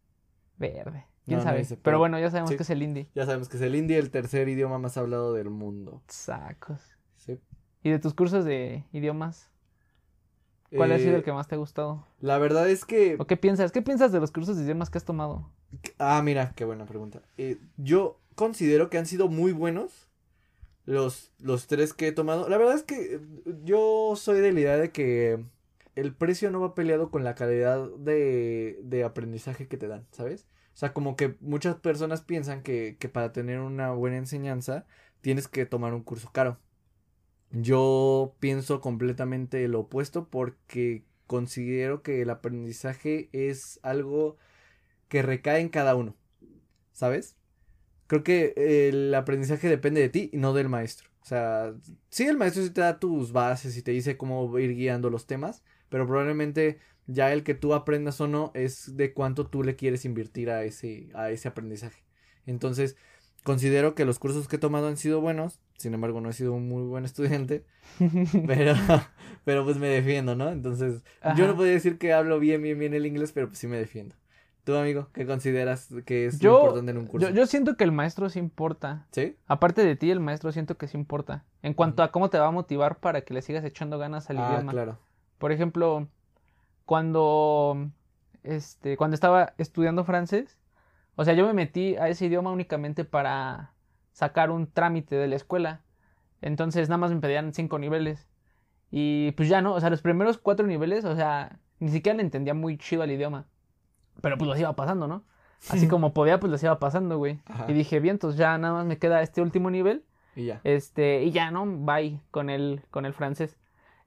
[0.58, 1.06] Verde.
[1.30, 1.66] ¿Quién sabe?
[1.82, 3.10] pero, bueno, ya sabemos que es el hindi.
[3.16, 6.02] Ya sabemos que es el hindi, el tercer idioma más hablado del mundo.
[6.08, 6.82] Sacos.
[7.18, 7.40] Sí.
[7.84, 9.50] ¿Y de tus cursos de idiomas?
[10.76, 12.06] ¿Cuál ha sido el eh, que más te ha gustado?
[12.20, 13.16] La verdad es que...
[13.20, 13.72] ¿O qué piensas?
[13.72, 15.50] ¿Qué piensas de los cursos de idiomas que has tomado?
[15.98, 17.22] Ah, mira, qué buena pregunta.
[17.38, 20.10] Eh, yo considero que han sido muy buenos
[20.86, 22.50] los, los tres que he tomado.
[22.50, 23.20] La verdad es que eh,
[23.64, 25.44] yo soy de la idea de que
[25.96, 30.48] el precio no va peleado con la calidad de, de aprendizaje que te dan, ¿sabes?
[30.80, 34.86] O sea, como que muchas personas piensan que, que para tener una buena enseñanza
[35.20, 36.58] tienes que tomar un curso caro.
[37.52, 44.38] Yo pienso completamente lo opuesto porque considero que el aprendizaje es algo
[45.10, 46.16] que recae en cada uno.
[46.94, 47.36] ¿Sabes?
[48.08, 48.54] Creo que
[48.88, 51.10] el aprendizaje depende de ti y no del maestro.
[51.22, 51.74] O sea,
[52.10, 55.28] sí, el maestro sí te da tus bases y te dice cómo ir guiando los
[55.28, 59.76] temas, pero probablemente ya el que tú aprendas o no es de cuánto tú le
[59.76, 62.04] quieres invertir a ese, a ese aprendizaje.
[62.46, 62.96] Entonces,
[63.44, 66.54] considero que los cursos que he tomado han sido buenos, sin embargo no he sido
[66.54, 67.66] un muy buen estudiante,
[68.48, 68.74] pero,
[69.44, 70.50] pero pues me defiendo, ¿no?
[70.50, 71.04] Entonces,
[71.36, 73.78] yo no podría decir que hablo bien, bien, bien el inglés, pero pues sí me
[73.78, 74.16] defiendo.
[74.64, 77.30] ¿Tú, amigo, qué consideras que es Yo, importante en un curso?
[77.30, 79.08] yo, yo siento que el maestro sí importa.
[79.12, 79.36] ¿Sí?
[79.48, 81.44] Aparte de ti, el maestro siento que sí importa.
[81.64, 84.38] En cuanto a cómo te va a motivar para que le sigas echando ganas al
[84.38, 84.72] ah, idioma.
[84.72, 85.00] claro.
[85.40, 86.08] Por ejemplo,
[86.86, 87.90] cuando,
[88.44, 90.60] este, cuando estaba estudiando francés,
[91.16, 93.74] o sea, yo me metí a ese idioma únicamente para
[94.12, 95.82] sacar un trámite de la escuela.
[96.42, 98.28] Entonces, nada más me pedían cinco niveles.
[98.92, 102.24] Y pues ya no, o sea, los primeros cuatro niveles, o sea, ni siquiera le
[102.24, 103.46] entendía muy chido al idioma.
[104.22, 105.24] Pero pues los iba pasando, ¿no?
[105.70, 107.40] Así como podía, pues los iba pasando, güey.
[107.46, 107.66] Ajá.
[107.68, 110.04] Y dije, bien, entonces ya nada más me queda este último nivel.
[110.36, 110.62] Y ya.
[110.64, 111.66] Este, y ya, ¿no?
[111.66, 113.58] Bye con el, con el francés.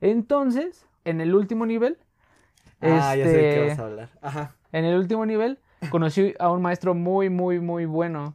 [0.01, 1.99] Entonces, en el último nivel.
[2.81, 4.09] Ah, ya sé de qué este, vas a hablar.
[4.21, 4.57] Ajá.
[4.73, 5.59] En el último nivel,
[5.91, 8.35] conocí a un maestro muy, muy, muy bueno.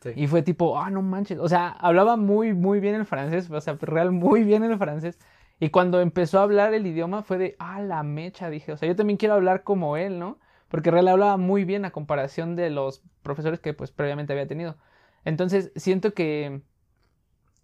[0.00, 0.10] Sí.
[0.14, 1.38] Y fue tipo, ah, no manches.
[1.38, 3.50] O sea, hablaba muy, muy bien el francés.
[3.50, 5.18] O sea, real, muy bien el francés.
[5.58, 8.72] Y cuando empezó a hablar el idioma fue de, ah, la mecha, dije.
[8.72, 10.38] O sea, yo también quiero hablar como él, ¿no?
[10.68, 14.76] Porque real hablaba muy bien a comparación de los profesores que pues previamente había tenido.
[15.24, 16.60] Entonces, siento que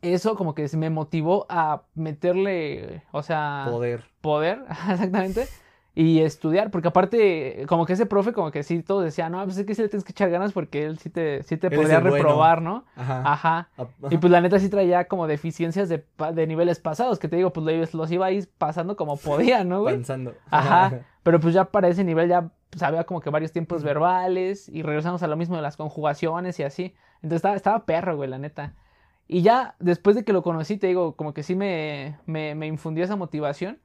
[0.03, 4.05] eso como que me motivó a meterle, o sea, Poder.
[4.21, 5.47] poder, exactamente,
[5.95, 9.59] y estudiar, porque aparte, como que ese profe, como que sí, todos decían, no, pues
[9.59, 11.75] es que sí le tienes que echar ganas porque él sí te, sí te Él
[11.77, 12.15] podría bueno.
[12.17, 12.85] reprobar, ¿no?
[12.95, 13.23] Ajá.
[13.27, 13.69] Ajá.
[14.09, 17.53] Y pues la neta sí traía como deficiencias de, de niveles pasados, que te digo,
[17.53, 19.97] pues los, iba pasando como podía, ¿no, güey?
[19.97, 20.35] Pensando.
[20.51, 21.01] Ajá.
[21.23, 25.23] Pero pues ya para ese nivel ya sabía como que varios tiempos verbales y regresamos
[25.23, 26.95] a lo mismo de las conjugaciones y así.
[27.17, 28.75] Entonces estaba, estaba perro, güey, la neta.
[29.33, 32.67] Y ya después de que lo conocí, te digo, como que sí me, me, me
[32.67, 33.79] infundió esa motivación.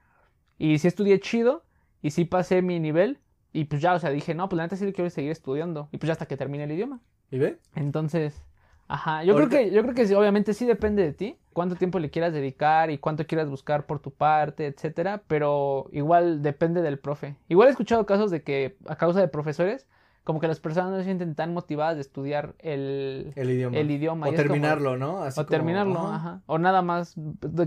[0.57, 1.63] Y sí estudié chido
[2.01, 3.19] y sí pasé mi nivel.
[3.53, 5.87] Y pues ya, o sea, dije, no, pues la neta sí quiero seguir estudiando.
[5.91, 6.99] Y pues ya hasta que termine el idioma.
[7.29, 7.59] ¿Y ve?
[7.75, 8.41] Entonces,
[8.87, 11.75] ajá, yo Ahorita- creo que, yo creo que sí, obviamente sí depende de ti, cuánto
[11.75, 16.81] tiempo le quieras dedicar y cuánto quieras buscar por tu parte, etcétera, pero igual depende
[16.81, 17.35] del profe.
[17.49, 19.87] Igual he escuchado casos de que a causa de profesores,
[20.25, 23.77] como que las personas no se sienten tan motivadas de estudiar el, El idioma.
[23.77, 24.25] el idioma.
[24.27, 25.23] O y es como- terminarlo, ¿no?
[25.23, 26.15] Así o como, terminarlo, ajá.
[26.15, 26.41] ajá.
[26.47, 27.15] O nada más,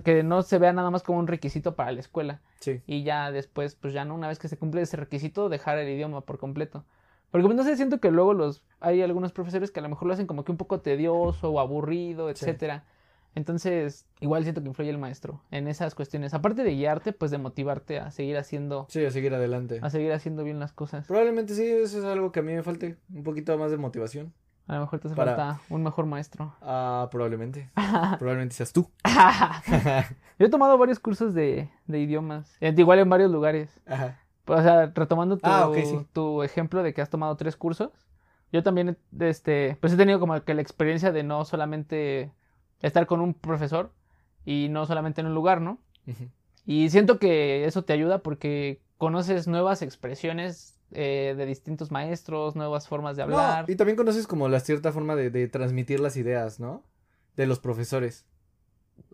[0.05, 2.41] que no se vea nada más como un requisito para la escuela.
[2.61, 2.83] Sí.
[2.87, 5.89] Y ya después, pues ya no, una vez que se cumple ese requisito, dejar el
[5.89, 6.85] idioma por completo.
[7.31, 10.09] Porque pues, no sé, siento que luego los hay algunos profesores que a lo mejor
[10.09, 12.45] lo hacen como que un poco tedioso o aburrido, Sí.
[13.35, 16.35] Entonces, igual siento que influye el maestro en esas cuestiones.
[16.35, 19.79] Aparte de guiarte, pues de motivarte a seguir haciendo, Sí, a seguir adelante.
[19.83, 21.07] a seguir haciendo bien las cosas.
[21.07, 22.97] Probablemente sí, eso es algo que a mí me falte.
[23.15, 24.33] Un poquito más de motivación.
[24.67, 26.55] A lo mejor te hace Para- falta un mejor maestro.
[26.61, 27.71] Ah, probablemente.
[28.19, 28.91] probablemente seas tú.
[30.39, 33.71] Yo he tomado varios cursos de, de idiomas, igual en varios lugares.
[33.87, 34.19] Ajá.
[34.47, 36.07] O sea, retomando tu, Ah, sí.
[36.13, 37.91] tu ejemplo de que has tomado tres cursos,
[38.51, 42.33] yo también, este, pues he tenido como que la experiencia de no solamente
[42.83, 43.93] estar con un profesor
[44.45, 45.79] y no solamente en un lugar, ¿no?
[46.65, 52.89] Y siento que eso te ayuda porque conoces nuevas expresiones eh, de distintos maestros, nuevas
[52.89, 53.67] formas de hablar.
[53.67, 56.83] No, y también conoces como la cierta forma de, de transmitir las ideas, ¿no?
[57.37, 58.27] De los profesores.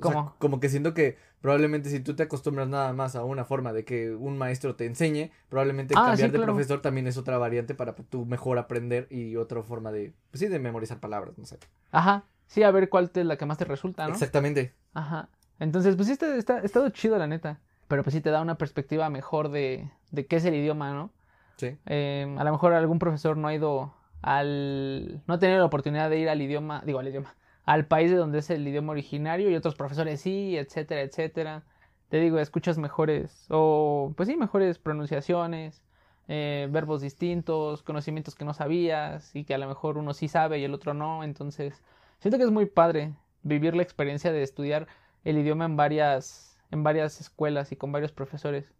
[0.00, 0.35] O sea, ¿Cómo?
[0.38, 3.85] como que siento que probablemente si tú te acostumbras nada más a una forma de
[3.85, 6.55] que un maestro te enseñe, probablemente Ah, cambiar sí, de claro.
[6.55, 10.48] profesor también es otra variante para tú mejor aprender y otra forma de, pues sí,
[10.48, 11.59] de memorizar palabras, no sé.
[11.92, 12.24] Ajá,
[12.55, 14.12] sí, a ver cuál es la que más te resulta, ¿no?
[14.12, 14.75] Exactamente.
[14.95, 15.29] Ajá.
[15.59, 17.61] Entonces, pues sí, está, está, estado chido, la neta.
[17.88, 21.11] Pero pues sí te da una perspectiva mejor de, de qué es el idioma, ¿no?
[21.57, 21.77] Sí.
[21.87, 25.23] Eh, a lo mejor algún profesor no ha ido al...
[25.27, 28.17] no ha tenido la oportunidad de ir al idioma, digo al idioma, al país de
[28.17, 31.64] donde es el idioma originario y otros profesores sí, etcétera, etcétera.
[32.09, 35.83] Te digo, escuchas mejores, o pues sí, mejores pronunciaciones,
[36.29, 40.59] eh, verbos distintos, conocimientos que no sabías y que a lo mejor uno sí sabe
[40.59, 41.23] y el otro no.
[41.25, 41.83] Entonces,
[42.20, 44.87] siento que es muy padre vivir la experiencia de estudiar
[45.24, 48.72] el idioma en varias, en varias escuelas y con varios profesores.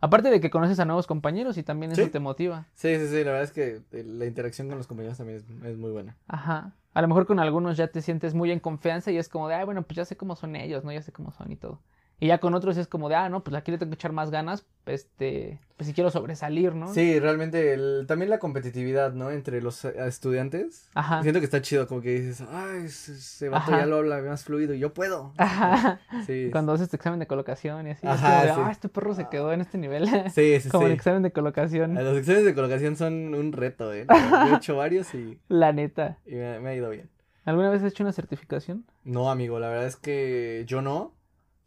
[0.00, 2.66] Aparte de que conoces a nuevos compañeros y también eso te motiva.
[2.74, 5.44] Sí, sí, sí, la verdad es que eh, la interacción con los compañeros también es,
[5.64, 6.16] es muy buena.
[6.26, 6.72] Ajá.
[6.92, 9.54] A lo mejor con algunos ya te sientes muy en confianza y es como de,
[9.54, 10.92] ay, bueno, pues ya sé cómo son ellos, ¿no?
[10.92, 11.80] Ya sé cómo son y todo.
[12.20, 14.12] Y ya con otros es como de, ah, no, pues aquí le tengo que echar
[14.12, 16.92] más ganas, este, pues si quiero sobresalir, ¿no?
[16.94, 19.32] Sí, realmente el- también la competitividad, ¿no?
[19.32, 20.88] Entre los eh, estudiantes.
[20.94, 21.20] Ajá.
[21.22, 23.80] Siento que está chido, como que dices, ay, ese vato Ajá.
[23.80, 25.32] ya lo habla más fluido, yo puedo.
[25.36, 26.00] Ajá.
[26.26, 26.50] Sí.
[26.52, 28.60] Cuando haces tu examen de colocación y así, es Ajá, como de, sí.
[28.66, 30.08] ah, este perro se quedó en este nivel.
[30.32, 34.06] Sí, sí, como el examen de colocación, Los exámenes de colocación son un reto, ¿eh?
[34.08, 36.18] Yo he hecho varios y, la neta.
[36.24, 37.10] y me, me ha ido bien.
[37.44, 38.84] ¿Alguna vez has hecho una certificación?
[39.02, 41.12] No, amigo, la verdad es que yo no.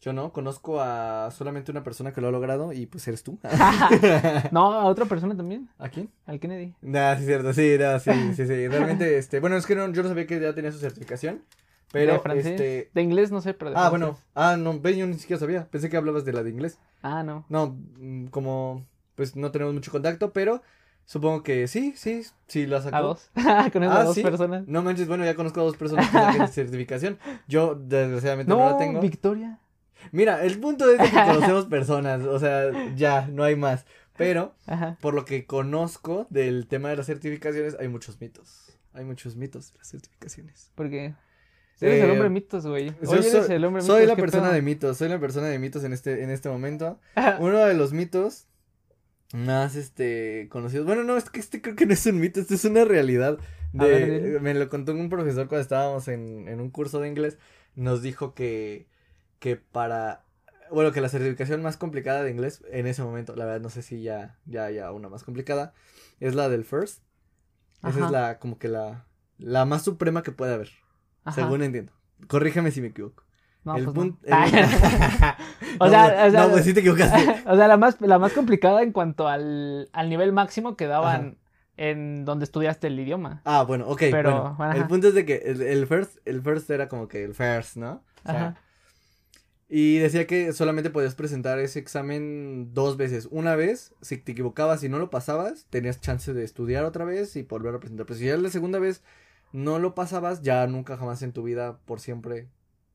[0.06, 0.32] Yo no.
[0.32, 3.39] Conozco a solamente una persona que lo ha logrado y pues eres tú.
[4.51, 6.10] No, a otra persona también, ¿A quién?
[6.28, 6.76] al Kennedy.
[6.84, 8.68] Nah, sí, es cierto, sí, no, sí, sí, sí.
[8.68, 11.41] Realmente, este, bueno, es que no, yo no sabía que ya tenía su certificación.
[11.91, 12.45] Pero, de francés.
[12.45, 12.91] este.
[12.93, 13.99] De inglés no sé, pero de Ah, francés.
[13.99, 14.18] bueno.
[14.36, 15.66] Ah, no, yo ni siquiera sabía.
[15.72, 16.78] Pensé que hablabas de la de inglés.
[17.01, 17.43] Ah, no.
[17.49, 18.86] No, mm, como,
[19.16, 20.62] pues no tenemos mucho contacto, pero
[21.08, 22.95] Supongo que sí, sí, sí la sacó.
[22.95, 23.30] A dos.
[23.74, 24.24] Con esas Ah, dos ¿sí?
[24.24, 24.68] personas.
[24.68, 27.20] No manches, bueno, ya conozco a dos personas que saquen certificación.
[27.47, 28.99] Yo, desgraciadamente, no, No, la tengo.
[29.01, 29.60] Victoria.
[30.12, 33.86] Mira, el punto es de que conocemos personas, o sea, ya, no hay más.
[34.18, 34.97] Pero, Ajá.
[35.01, 38.78] por lo que conozco del tema de las certificaciones, hay muchos mitos.
[38.93, 40.72] Hay muchos mitos de las certificaciones.
[40.76, 41.14] Porque
[41.82, 42.89] eres el Eh, hombre mitos, güey.
[43.06, 44.53] Hoy eres soy, el hombre soy mitos, la ¿qué persona pedo?
[44.53, 46.99] de mitos, soy la persona de mitos en este, en este momento.
[47.39, 48.47] Uno de los mitos
[49.34, 50.86] más este conocidos.
[50.86, 53.38] Bueno, no, es que este creo que no es un mito, esto es una realidad.
[53.74, 57.38] De, ver, me lo contó un profesor cuando estábamos en, en un curso de inglés.
[57.76, 58.88] Nos dijo que,
[59.39, 60.23] que para.
[60.71, 63.81] Bueno, que la certificación más complicada de inglés en ese momento, la verdad no sé
[63.83, 65.73] si ya, ya, ya una más complicada,
[66.19, 67.03] es la del first.
[67.79, 68.05] Esa Ajá.
[68.05, 69.05] es la, como que la,
[69.38, 70.71] la más suprema que puede haber,
[71.23, 71.36] Ajá.
[71.43, 71.91] según entiendo.
[72.27, 73.23] Corrígeme si me equivoco.
[73.63, 74.19] No, el pues punto.
[74.27, 74.38] no.
[75.79, 77.43] O no, sea, o sea- no, pues sí te equivocaste.
[77.49, 81.38] o sea, la más, la más complicada en cuanto al, al nivel máximo que daban
[81.77, 83.41] en donde estudiaste el idioma.
[83.43, 84.69] Ah, bueno, ok, Pero, bueno.
[84.69, 84.77] ajá.
[84.77, 87.75] El punto es de que el, el first, el first era como que el first,
[87.75, 88.03] ¿no?
[88.23, 88.55] O sea, Ajá.
[89.68, 93.28] Y decía que solamente podías presentar ese examen dos veces.
[93.32, 97.36] Una vez, si te equivocabas y no lo pasabas, tenías chance de estudiar otra vez
[97.36, 98.05] y volver a presentar.
[98.05, 99.01] Pero si ya la segunda vez
[99.53, 102.47] no lo pasabas, ya nunca jamás en tu vida, por siempre.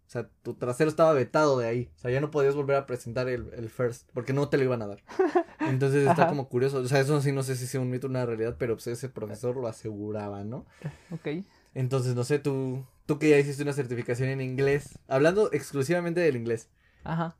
[0.06, 1.90] O sea, tu trasero estaba vetado de ahí.
[1.96, 4.64] O sea, ya no podías volver a presentar el, el first, porque no te lo
[4.64, 5.02] iban a dar.
[5.60, 6.78] Entonces está como curioso.
[6.78, 8.86] O sea, eso sí no sé si sea un mito o una realidad, pero pues
[8.86, 10.66] ese profesor lo aseguraba, ¿no?
[11.10, 11.44] Ok.
[11.74, 16.36] Entonces, no sé, tú, tú que ya hiciste una certificación en inglés, hablando exclusivamente del
[16.36, 16.70] inglés,
[17.02, 17.34] Ajá.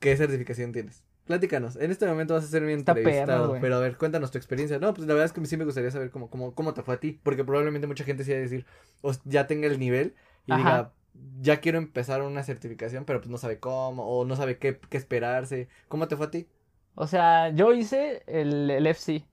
[0.00, 1.04] ¿qué certificación tienes?
[1.26, 4.80] Platícanos, en este momento vas a ser mi entrevistado, pero a ver, cuéntanos tu experiencia.
[4.80, 6.96] No, pues la verdad es que sí me gustaría saber cómo, cómo, cómo te fue
[6.96, 8.66] a ti, porque probablemente mucha gente sí va a decir,
[9.00, 10.58] o ya tenga el nivel y Ajá.
[10.58, 10.92] diga,
[11.40, 14.96] ya quiero empezar una certificación, pero pues no sabe cómo, o no sabe qué, qué
[14.96, 15.68] esperarse.
[15.86, 16.48] ¿Cómo te fue a ti?
[16.96, 19.24] O sea, yo hice el, el FC.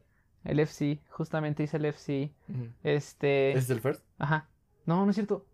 [0.46, 1.00] El FC.
[1.10, 2.32] Justamente hice el FC.
[2.84, 3.50] Este.
[3.54, 4.04] ¿Ese es el first?
[4.20, 4.48] Ajá.
[4.86, 5.49] No, no es cierto.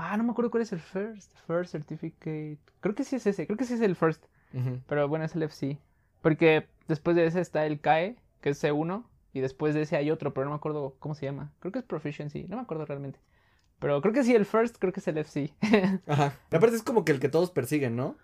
[0.00, 1.32] Ah, no me acuerdo cuál es el first.
[1.46, 2.58] First certificate.
[2.80, 3.46] Creo que sí es ese.
[3.46, 4.24] Creo que sí es el first.
[4.54, 4.80] Ujú.
[4.86, 5.78] Pero bueno, es el FC.
[6.22, 9.04] Porque después de ese está el CAE, que es C1.
[9.32, 11.52] Y después de ese hay otro, pero no me acuerdo cómo se llama.
[11.58, 12.46] Creo que es Proficiency.
[12.48, 13.18] No me acuerdo realmente.
[13.78, 15.52] Pero creo que sí, el first, creo que es el FC.
[16.06, 16.32] Ajá.
[16.50, 18.16] Y aparte es como que el que todos persiguen, ¿no?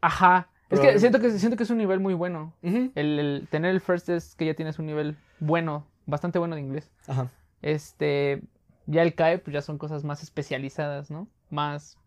[0.00, 0.48] Ajá.
[0.70, 2.54] Es que siento que siento que es un nivel muy bueno.
[2.62, 6.90] El tener el first es que ya tienes un nivel bueno, bastante bueno de inglés.
[7.06, 7.30] Ajá.
[7.62, 8.42] Este,
[8.86, 11.28] ya el CAE, pues ya son cosas más especializadas, ¿no?
[11.50, 11.98] Más,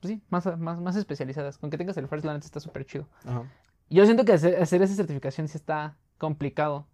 [0.00, 1.58] pues sí, más, más, más especializadas.
[1.58, 3.08] Con que tengas el first, la neta está súper chido.
[3.24, 3.44] Ajá.
[3.88, 6.86] Yo siento que hacer, hacer esa certificación sí está complicado.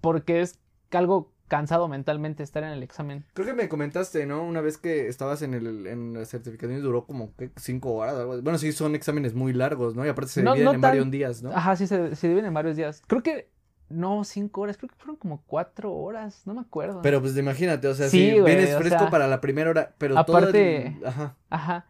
[0.00, 0.58] Porque es
[0.92, 3.24] algo cansado mentalmente estar en el examen.
[3.34, 4.42] Creo que me comentaste, ¿no?
[4.42, 7.50] Una vez que estabas en el en la certificación y duró como ¿qué?
[7.56, 8.16] cinco horas.
[8.16, 8.42] algo.
[8.42, 10.04] Bueno, sí, son exámenes muy largos, ¿no?
[10.04, 11.50] Y aparte se No- dividen no en tan- varios días, ¿no?
[11.50, 13.02] Ajá, sí, se, se dividen en varios días.
[13.06, 13.48] Creo que,
[13.88, 17.02] no, cinco horas, creo que fueron como cuatro horas, no me acuerdo.
[17.02, 19.70] Pero pues imagínate, o sea, Sí, si güey, vienes o fresco sea, para la primera
[19.70, 21.36] hora, pero todo aparte- el- Ajá.
[21.50, 21.86] Ajá.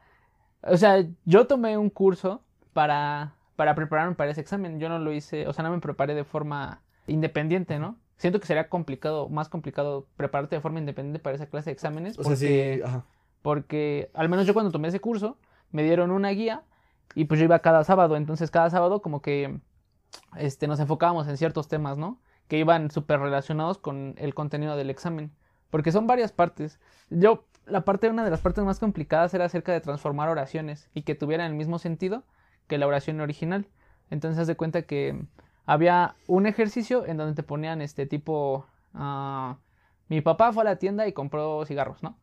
[0.63, 2.43] O sea, yo tomé un curso
[2.73, 4.79] para, para prepararme para ese examen.
[4.81, 7.97] Yo no lo hice, o sea, no me preparé de forma independiente, ¿no?
[8.19, 12.19] Siento que sería complicado, más complicado prepararte de forma independiente para esa clase de exámenes.
[12.19, 13.05] O sea, porque, sí, ajá.
[13.43, 15.39] porque al menos yo cuando tomé ese curso,
[15.71, 16.63] me dieron una guía
[17.15, 18.17] y pues yo iba cada sábado.
[18.17, 19.61] Entonces cada sábado como que
[20.37, 22.19] este, nos enfocábamos en ciertos temas, ¿no?
[22.49, 25.33] Que iban súper relacionados con el contenido del examen.
[25.71, 26.79] Porque son varias partes.
[27.11, 31.03] Yo, la parte, una de las partes más complicadas era acerca de transformar oraciones y
[31.03, 32.25] que tuvieran el mismo sentido
[32.67, 33.67] que la oración original.
[34.11, 35.27] Entonces, haz de cuenta que
[35.65, 38.67] había un ejercicio en donde te ponían este tipo.
[38.95, 39.59] ah,
[40.09, 42.17] mi papá fue a la tienda y compró cigarros, ¿no?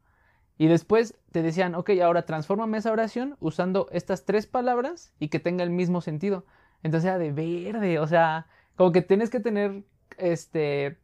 [0.57, 5.39] Y después te decían, ok, ahora transfórmame esa oración usando estas tres palabras y que
[5.39, 6.45] tenga el mismo sentido.
[6.83, 9.83] Entonces era de verde, o sea, como que tienes que tener
[10.17, 10.99] este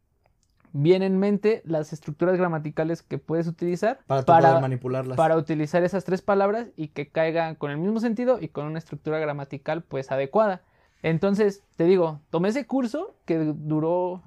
[0.72, 5.18] bien en mente las estructuras gramaticales que puedes utilizar Para, tú poder manipularlas.
[5.18, 8.78] para utilizar esas tres palabras y que caigan con el mismo sentido y con una
[8.78, 10.62] estructura gramatical pues adecuada.
[11.02, 14.22] Entonces, te digo, tomé ese curso que duró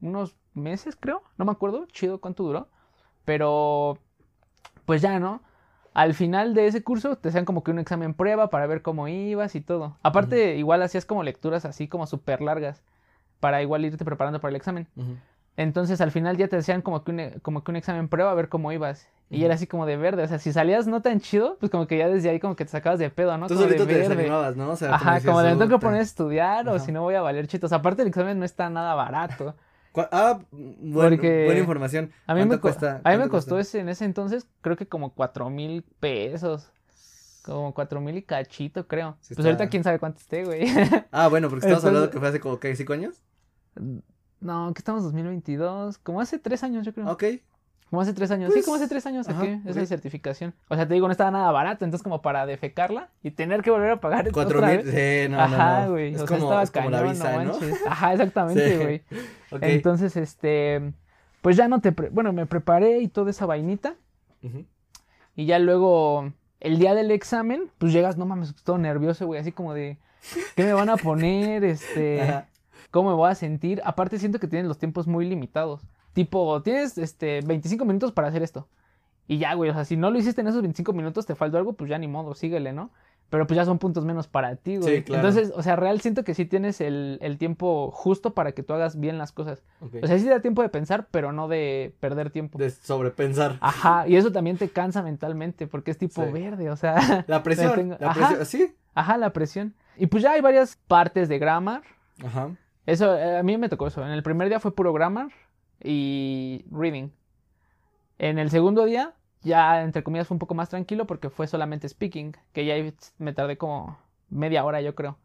[0.00, 2.68] unos meses, creo, no me acuerdo, chido cuánto duró,
[3.24, 3.98] pero
[4.84, 5.42] pues ya, ¿no?
[5.92, 9.08] Al final de ese curso te hacían como que un examen prueba para ver cómo
[9.08, 9.96] ibas y todo.
[10.02, 12.82] Aparte, igual hacías como lecturas así como súper largas
[13.40, 14.86] para igual irte preparando para el examen.
[15.56, 18.34] Entonces al final ya te hacían como que un, como que un examen prueba a
[18.34, 19.08] ver cómo ibas.
[19.28, 20.24] Y era así como de verde.
[20.24, 22.64] O sea, si salías no tan chido, pues como que ya desde ahí como que
[22.64, 23.46] te sacabas de pedo, ¿no?
[23.46, 24.70] Tú como de te desanimabas, ¿no?
[24.70, 27.14] O sea, Ajá, como de me tengo que poner a estudiar o si no voy
[27.14, 27.72] a valer chitos.
[27.72, 29.54] Aparte el examen no está nada barato.
[29.96, 32.12] Ah, buen- Porque buena información.
[32.26, 33.00] A mí, me, ¿Cuánto co- cuesta?
[33.02, 36.70] a mí me ¿Cuánto costó ese en ese entonces creo que como cuatro mil pesos.
[37.42, 39.16] Como cuatro mil y cachito, creo.
[39.20, 40.60] Sí pues ahorita está- quién sabe cuánto esté, güey.
[41.10, 42.76] Ah, bueno, porque estamos Entonces- hablando que fue hace como, ¿qué?
[42.76, 43.22] ¿Cinco años?
[44.40, 45.98] No, que estamos 2022.
[45.98, 47.08] Como hace tres años, yo creo.
[47.10, 47.24] Ok.
[47.90, 48.50] Como hace tres años.
[48.50, 49.86] sí, Pues, como hace tres años ajá, saqué esa ok.
[49.86, 50.54] certificación.
[50.68, 51.84] O sea, te digo, no estaba nada barato.
[51.84, 54.30] Entonces, como para defecarla y tener que volver a pagar.
[54.32, 54.82] Cuatro otra mil.
[54.84, 55.24] vez.
[55.24, 55.90] Sí, no, no, Ajá, no.
[55.92, 56.14] güey.
[56.14, 57.52] Es O como, sea, estaba es como la cañón, visa, no ¿no?
[57.52, 57.86] manches.
[57.86, 58.76] Ajá, exactamente, Sí.
[58.82, 59.02] güey.
[59.62, 60.92] Entonces, este.
[61.42, 61.90] Pues ya no te.
[61.90, 63.94] pre- Bueno, me preparé y toda esa vainita.
[64.42, 64.64] Ujú.
[65.34, 69.50] Y ya luego, el día del examen, pues llegas, no mames, todo nervioso, güey, así
[69.52, 69.98] como de,
[70.54, 71.64] ¿qué me van a poner?
[71.64, 72.46] Este, Ajá.
[72.90, 73.80] ¿cómo me voy a sentir?
[73.84, 75.80] Aparte siento que tienen los tiempos muy limitados.
[76.12, 78.66] Tipo, tienes, este, 25 minutos para hacer esto.
[79.28, 81.56] Y ya, güey, o sea, si no lo hiciste en esos 25 minutos, te faltó
[81.56, 82.90] algo, pues ya ni modo, síguele, ¿no?
[83.28, 84.96] Pero pues ya son puntos menos para ti, güey.
[84.96, 85.28] Sí, claro.
[85.28, 88.72] Entonces, o sea, real siento que sí tienes el, el tiempo justo para que tú
[88.72, 89.62] hagas bien las cosas.
[89.80, 89.98] Ok.
[90.02, 92.58] O sea, sí te da tiempo de pensar, pero no de perder tiempo.
[92.58, 93.56] de sobrepensar.
[93.60, 96.32] Ajá, y eso también te cansa mentalmente, porque es tipo Sí.
[96.32, 96.96] verde, o sea,
[97.28, 97.72] La presión.
[97.76, 98.26] tengo- La Ajá.
[98.36, 98.46] presión.
[98.46, 98.74] ¿Sí?
[98.96, 99.74] ajá, la presión.
[99.96, 101.82] Y pues ya hay varias partes de grammar.
[102.24, 102.50] Ajá.
[102.84, 104.04] Eso, eh, a mí me tocó eso.
[104.04, 105.28] En el primer día fue puro grammar
[105.82, 107.10] y reading.
[108.18, 111.88] En el segundo día, ya entre comillas fue un poco más tranquilo porque fue solamente
[111.88, 112.74] speaking, que ya
[113.18, 115.16] me tardé como media hora, yo creo.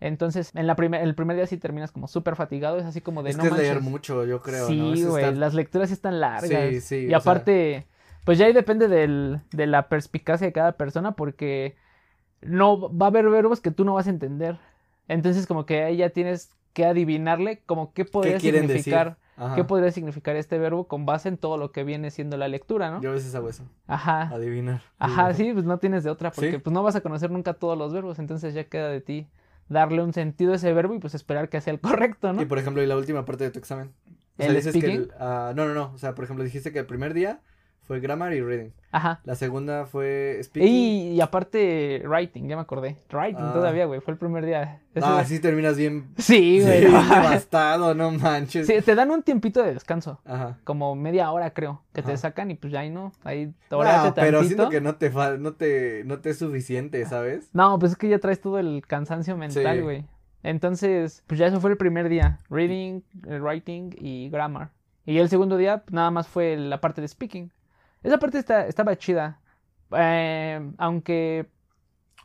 [0.00, 3.22] Entonces, en la primer, el primer día sí terminas como súper fatigado, es así como
[3.22, 6.74] de es no que es leer mucho, yo creo, Sí, güey, las lecturas están largas.
[6.74, 7.86] Sí, sí, Y sea- aparte,
[8.24, 11.76] pues ya ahí depende del, de la perspicacia de cada persona porque
[12.42, 14.58] no va a haber verbos que tú no vas a entender.
[15.08, 19.23] Entonces como que ahí ya tienes que adivinarle como qué podría significar, decir?
[19.36, 19.54] Ajá.
[19.56, 22.90] qué podría significar este verbo con base en todo lo que viene siendo la lectura,
[22.90, 23.00] ¿no?
[23.00, 23.64] Yo a veces hago eso.
[23.86, 24.28] Ajá.
[24.32, 24.82] Adivinar.
[24.98, 26.58] Ajá, sí, pues no tienes de otra porque Sí.
[26.58, 29.26] pues no vas a conocer nunca todos los verbos, entonces ya queda de ti
[29.68, 32.42] darle un sentido a ese verbo y pues esperar que sea el correcto, ¿no?
[32.42, 33.92] Y por ejemplo, y la última parte de tu examen.
[34.36, 35.00] O sea, ¿El dices que speaking?
[35.02, 35.92] el- ah, no, no, no.
[35.94, 37.40] O sea, por ejemplo, dijiste que el primer día
[37.86, 38.70] fue grammar y reading.
[38.92, 39.20] Ajá.
[39.24, 40.68] La segunda fue speaking.
[40.72, 42.96] Y, y aparte, writing, ya me acordé.
[43.12, 43.52] Writing Ah.
[43.52, 44.00] todavía, güey.
[44.00, 44.80] Fue el primer día.
[44.94, 46.06] Ese- Ah, sí terminas bien.
[46.16, 46.82] Sí, güey.
[46.86, 47.02] Sí, no.
[47.02, 48.66] devastado, no manches.
[48.68, 50.20] Sí, te dan un tiempito de descanso.
[50.24, 50.58] Ajá.
[50.64, 51.82] Como media hora, creo.
[51.92, 53.12] Que te sacan y pues ya ahí no.
[53.24, 57.04] Ahí No, orate pero siento que no te, fal- no te no te es suficiente,
[57.06, 57.50] ¿sabes?
[57.52, 59.82] No, pues es que ya traes todo el cansancio mental, Sí.
[59.82, 60.04] güey.
[60.44, 62.38] Entonces, pues ya eso fue el primer día.
[62.50, 64.70] Reading, eh, writing y grammar.
[65.06, 67.50] Y el segundo día, pues, nada más fue la parte de speaking.
[68.04, 69.40] Esa parte está, estaba chida.
[69.96, 71.48] Eh, aunque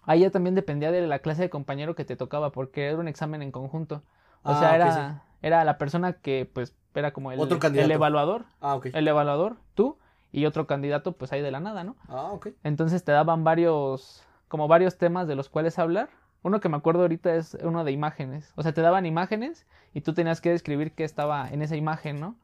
[0.04, 3.08] ahí ya también dependía de la clase de compañero que te tocaba, porque era un
[3.08, 4.04] examen en conjunto.
[4.44, 5.18] O Ah, sea, ok, era, sí.
[5.42, 7.86] era la persona que, pues, era como el, Otro candidato.
[7.86, 8.46] el evaluador.
[8.62, 8.88] Ah, ok.
[8.94, 9.98] El evaluador, tú,
[10.32, 11.96] y otro candidato, pues ahí de la nada, ¿no?
[12.08, 12.50] Ah, ok.
[12.64, 16.10] Entonces te daban varios, como varios temas de los cuales hablar.
[16.42, 18.54] Uno que me acuerdo ahorita es uno de imágenes.
[18.56, 22.20] O sea, te daban imágenes y tú tenías que describir qué estaba en esa imagen,
[22.22, 22.36] ¿no?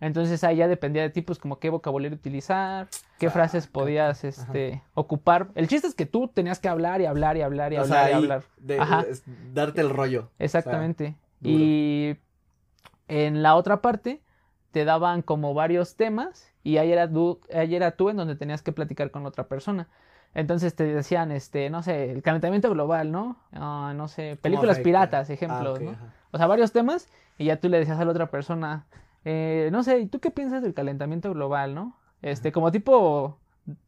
[0.00, 2.86] Entonces ahí ya dependía de ti, pues como qué vocabulario utilizar,
[3.18, 5.48] qué Ah, frases podías, este, ocupar.
[5.56, 8.04] El chiste es que tú tenías que hablar y hablar y hablar y O hablar
[8.04, 8.42] sea, y hablar.
[8.58, 9.04] de- Ajá.
[9.08, 10.30] es darte el rollo.
[10.38, 11.16] Exactamente.
[11.42, 12.16] y
[13.08, 14.20] en la otra parte
[14.70, 18.62] te daban como varios temas y ahí era, tú, ahí era tú en donde tenías
[18.62, 19.88] que platicar con otra persona.
[20.34, 23.36] Entonces te decían, este, no sé, el calentamiento global, ¿no?
[23.52, 26.12] Ah, no sé, películas piratas, Ah, ejemplos, ajá.
[26.30, 28.86] O sea, varios temas y ya tú le decías a la otra persona,
[29.24, 31.96] eh, no sé, ¿y tú qué piensas del calentamiento global, no?
[32.22, 33.38] Este, como tipo,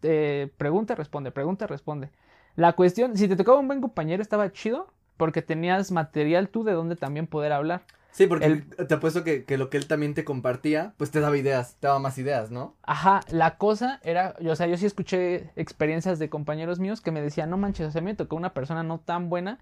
[0.03, 2.11] eh, pregunta, responde, pregunta, responde.
[2.57, 6.72] La cuestión, si te tocaba un buen compañero, estaba chido porque tenías material tú de
[6.72, 7.82] donde también poder hablar.
[8.12, 11.20] Sí, porque El- te apuesto que, que lo que él también te compartía, pues te
[11.20, 12.76] daba ideas, te daba más ideas, ¿no?
[12.82, 17.10] Ajá, la cosa era, yo, o sea, yo sí escuché experiencias de compañeros míos que
[17.10, 19.58] me decían, no manches, o sea, me tocó una persona no tan buena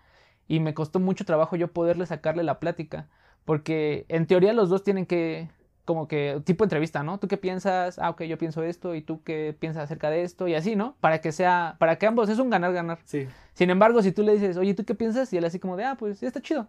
[0.48, 3.06] y me costó mucho trabajo yo poderle sacarle la plática,
[3.44, 5.48] porque en teoría los dos tienen que,
[5.84, 7.18] como que, tipo entrevista, ¿no?
[7.18, 8.00] ¿Tú qué piensas?
[8.00, 10.96] Ah, ok, yo pienso esto, y tú qué piensas acerca de esto, y así, ¿no?
[11.00, 12.98] Para que sea, para que ambos, es un ganar-ganar.
[13.04, 13.28] Sí.
[13.54, 15.32] Sin embargo, si tú le dices, oye, ¿tú qué piensas?
[15.32, 16.66] Y él así como de, ah, pues ya está chido.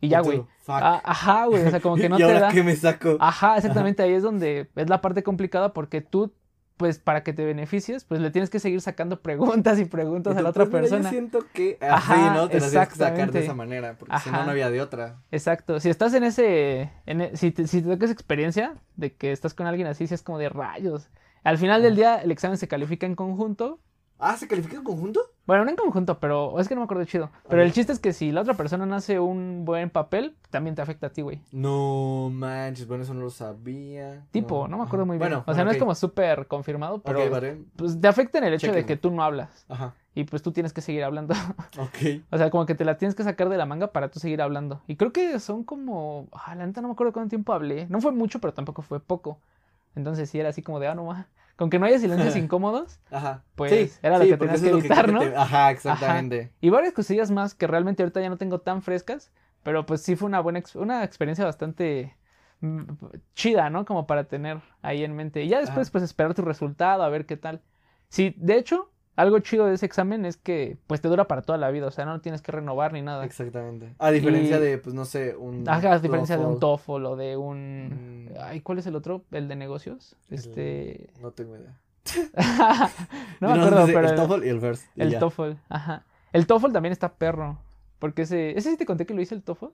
[0.00, 0.44] Y ya, güey.
[0.68, 2.52] Ah, ajá, güey, o sea, como que no ¿Y te ahora da.
[2.52, 3.16] qué me saco?
[3.20, 6.32] Ajá, exactamente, ahí es donde es la parte complicada porque tú,
[6.76, 10.38] pues para que te beneficies, pues le tienes que seguir sacando preguntas y preguntas Y
[10.38, 11.04] a la otra pues, mira, persona.
[11.04, 12.48] Yo siento que Ajá, así, ¿no?
[12.48, 15.16] Te las tienes que sacar de esa manera, porque si no, no había de otra.
[15.30, 19.54] Exacto, si estás en ese, en e- si te, si te experiencia de que estás
[19.54, 21.08] con alguien así, si es como de rayos.
[21.42, 23.80] Al final del día el examen se califica en conjunto.
[24.18, 25.20] Ah, ¿se califica en conjunto?
[25.46, 27.30] Bueno, no en conjunto, pero es que no me acuerdo chido.
[27.48, 30.74] Pero el chiste es que si la otra persona no hace un buen papel, también
[30.74, 31.40] te afecta a ti, güey.
[31.52, 34.24] No manches, bueno, eso no lo sabía.
[34.30, 35.28] Tipo, no, me acuerdo muy bien.
[35.28, 37.62] Bueno, o sea, bueno, no es como súper confirmado, pero vale.
[37.76, 39.66] pues te afecta en el hecho de que tú no hablas.
[39.68, 39.94] Ajá.
[40.14, 41.34] Y pues tú tienes que seguir hablando.
[41.78, 42.22] Ok.
[42.30, 44.40] o sea, como que te la tienes que sacar de la manga para tú seguir
[44.40, 44.80] hablando.
[44.86, 46.28] Y creo que son como.
[46.32, 47.86] Ah, la neta no me acuerdo cuánto tiempo hablé.
[47.90, 49.38] No fue mucho, pero tampoco fue poco.
[49.94, 51.28] Entonces sí era así como de, ah, no ma.
[51.56, 53.00] Con que no haya silencios incómodos.
[53.10, 53.42] Ajá.
[53.54, 55.20] Pues, era lo que tenías que evitar, ¿no?
[55.20, 56.52] te- Ajá, exactamente.
[56.60, 59.32] Y varias cosillas más que realmente ahorita ya no tengo tan frescas.
[59.62, 62.14] Pero pues sí fue una buena ex- una experiencia bastante.
[62.60, 62.82] mm,
[63.34, 63.84] chida, ¿no?
[63.84, 65.42] Como para tener ahí en mente.
[65.42, 65.92] Y ya después, Ajá.
[65.92, 67.62] pues, esperar tu resultado, a ver qué tal.
[68.08, 71.58] Sí, de hecho, algo chido de ese examen es que, pues, te dura para toda
[71.58, 71.86] la vida.
[71.86, 73.24] O sea, no tienes que renovar ni nada.
[73.24, 73.94] Exactamente.
[73.98, 75.68] A diferencia Y- de, pues no sé, un.
[75.68, 78.26] Ajá, a diferencia de un TOEFL, o de un...
[78.30, 78.34] Mm.
[78.42, 79.24] Ay, ¿cuál es el otro?
[79.32, 80.14] ¿El de negocios?
[80.28, 81.10] el- Este...
[81.20, 81.78] No tengo idea.
[83.40, 84.08] no me acuerdo, sé, pero...
[84.10, 85.18] El TOEFL y el El ya.
[85.18, 86.04] TOEFL, ajá.
[86.32, 87.58] El TOEFL también está perro.
[87.98, 88.56] Porque ese...
[88.58, 89.66] ¿Ese sí te conté que lo hice el TOEFL?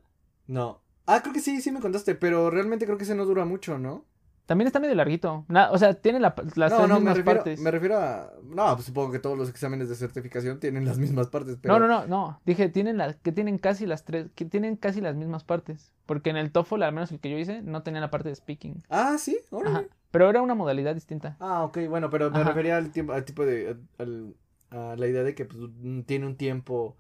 [0.47, 0.81] No.
[1.07, 3.79] Ah, creo que sí, sí me contaste, pero realmente creo que ese no dura mucho,
[3.79, 4.05] ¿no?
[4.53, 5.47] También está medio larguito.
[5.49, 7.59] Na- o sea, tiene la- las no, tres no, me mismas refiero, partes.
[7.61, 8.31] me refiero a.
[8.45, 11.79] No, pues supongo que todos los exámenes de certificación tienen las mismas partes, pero.
[11.79, 12.41] No, no, no, no.
[12.45, 15.91] Dije, tienen la, que tienen casi las tres, que tienen casi las mismas partes.
[16.05, 18.35] Porque en el TOEFL, al menos el que yo hice, no tenía la parte de
[18.35, 18.83] speaking.
[18.91, 19.39] Ah, sí.
[19.65, 19.85] Ajá.
[20.11, 21.37] Pero era una modalidad distinta.
[21.41, 22.49] Ah, ok, bueno, pero me Ajá.
[22.51, 24.35] refería al tiempo, al tipo de, al-
[24.71, 26.97] a la idea de que pues, mm, tiene un tiempo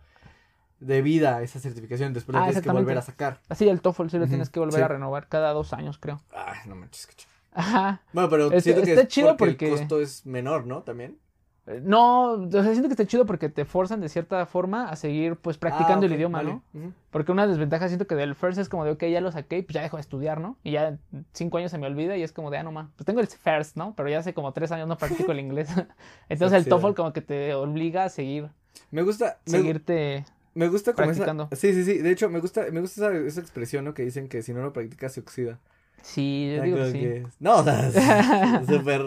[0.80, 3.40] de vida esa certificación, después la Ah, tienes que volver a sacar.
[3.48, 4.82] Así, el TOEFL sí lo tienes que volver sí.
[4.82, 6.20] a renovar cada dos años, creo.
[6.34, 7.30] Ay, no manches, chido.
[7.53, 8.03] Ajá.
[8.12, 10.82] Bueno, pero Está- siento que está es chido porque, el costo es menor, ¿no?
[10.82, 11.18] También.
[11.66, 14.96] Eh, No, o sea, siento que está chido porque te forzan de cierta forma a
[14.96, 16.61] seguir, pues, practicando Ah, el ok, idioma, vale.
[16.72, 16.92] ¿no?
[17.11, 19.62] Porque una desventaja siento que del first es como de, ok, ya lo saqué y
[19.62, 20.57] pues ya dejo de estudiar, ¿no?
[20.64, 20.98] Y ya
[21.32, 22.88] cinco años se me olvida y es como de, ah, no más.
[22.96, 23.94] Pues tengo el first, ¿no?
[23.96, 25.68] Pero ya hace como tres años no practico el inglés.
[26.28, 26.68] Entonces el.
[26.68, 28.48] TOEFL como que te obliga a seguir,
[28.90, 30.24] Me gusta, me, seguirte.
[30.55, 31.24] me gusta como esa...
[31.24, 31.48] practicando.
[31.55, 33.94] Sí, sí, sí, de hecho me gusta, me gusta esa, esa expresión, ¿no?
[33.94, 35.61] Que dicen que si no lo practicas se oxida.
[36.01, 36.99] Sí, yo digo que sí.
[36.99, 37.90] que- No, o sea,
[38.66, 39.03] súper,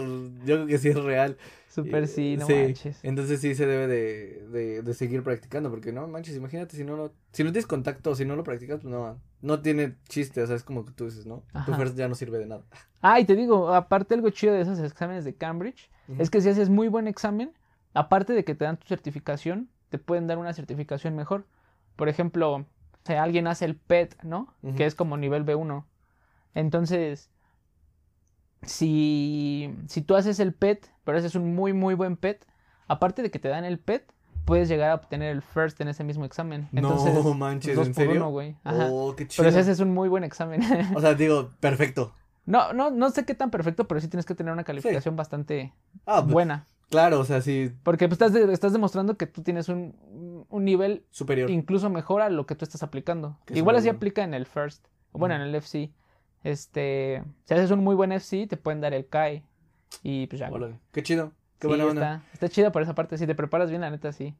[0.45, 1.37] yo creo que sí es real.
[1.67, 2.99] Súper sí, no Sí, manches.
[3.03, 6.95] Entonces sí se debe de, de, de seguir practicando, porque no manches, imagínate si no
[6.95, 10.47] lo, si no tienes contacto, si no lo practicas, pues no, no tiene chiste, o
[10.47, 11.43] sea, es como que tú dices, ¿no?
[11.65, 12.63] Tu first ya no sirve de nada.
[13.01, 16.47] Ah, y te digo, aparte algo chido de esos exámenes de Cambridge es que si
[16.49, 17.51] haces muy buen examen,
[17.93, 21.45] aparte de que te dan tu certificación, te pueden dar una certificación mejor.
[21.97, 22.65] Por ejemplo,
[23.05, 24.53] si alguien hace el PET, ¿no?
[24.77, 25.83] Que es como nivel B1.
[26.55, 27.29] Entonces,
[28.63, 32.45] si, si tú haces el PET, pero haces un muy, muy buen PET,
[32.87, 34.11] aparte de que te dan el PET,
[34.45, 36.67] puedes llegar a obtener el first en ese mismo examen.
[36.73, 38.29] Entonces, no manches, dos ¿en por serio?
[38.29, 38.55] güey.
[38.65, 39.43] Oh, qué chido.
[39.43, 40.61] pero si haces un muy buen examen.
[40.95, 42.13] O sea, digo, perfecto.
[42.45, 45.73] no, no, no sé qué tan perfecto, pero sí tienes que tener una calificación bastante
[46.05, 46.65] Ah, pues, buena.
[46.89, 50.65] claro, o sea, sí, Porque pues, estás, de- estás demostrando que tú tienes un, un
[50.65, 51.49] nivel superior.
[51.49, 53.37] incluso mejor a lo que tú estás aplicando.
[53.47, 53.97] Es Igual así bueno.
[53.97, 55.91] aplica en el first, bueno, en el FC.
[56.45, 59.43] Este, si haces un muy buen FC, te pueden dar el CAI.
[60.03, 60.51] Y pues ya.
[60.51, 62.15] Órale, qué chido, qué Sí, buena onda.
[62.17, 63.17] está, está chida por esa parte.
[63.17, 64.35] Si te preparas bien, la neta, sí.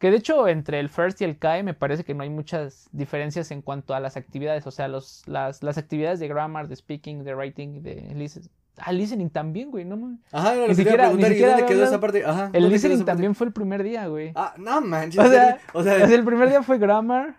[0.00, 2.88] Que de hecho, entre el first y el CAI me parece que no hay muchas
[2.90, 4.66] diferencias en cuanto a las actividades.
[4.66, 8.48] O sea, los, las, las actividades de grammar, de speaking, de writing, de listening.
[8.78, 9.84] Ah, listening también, güey.
[9.84, 10.18] No, mames.
[10.32, 12.24] Ajá, lo Ni siquiera- preguntar, ni ¿y siquiera dónde quedó esa parte?
[12.24, 14.32] Ajá, el ¿dónde quedó listening también fue el primer día, güey.
[14.34, 17.36] Ah, no manches, o sea, O sea, el primer día fue grammar,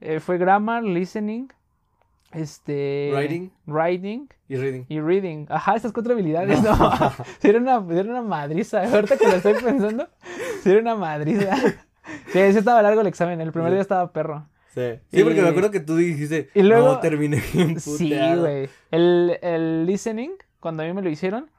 [0.00, 1.48] eh, fue grammar, listening,
[2.36, 3.10] este...
[3.14, 3.50] Writing.
[3.66, 4.84] Writing y reading.
[4.88, 5.46] y reading.
[5.48, 6.74] Ajá, esas cuatro habilidades, no.
[7.40, 8.82] sí, era una, sí era una madriza.
[8.92, 10.08] Ahorita que lo estoy pensando,
[10.62, 11.56] sí era una madriza.
[11.56, 11.72] Sí,
[12.52, 13.40] sí estaba largo el examen.
[13.40, 13.74] El primer Sí.
[13.74, 14.46] día estaba perro.
[14.74, 17.90] Sí, sí, porque me Y- acuerdo que tú dijiste, y luego- no, terminé bien Sí,
[18.04, 18.42] puteado".
[18.42, 18.68] güey.
[18.90, 20.30] El, el listening,
[20.60, 21.50] cuando a mí me lo hicieron,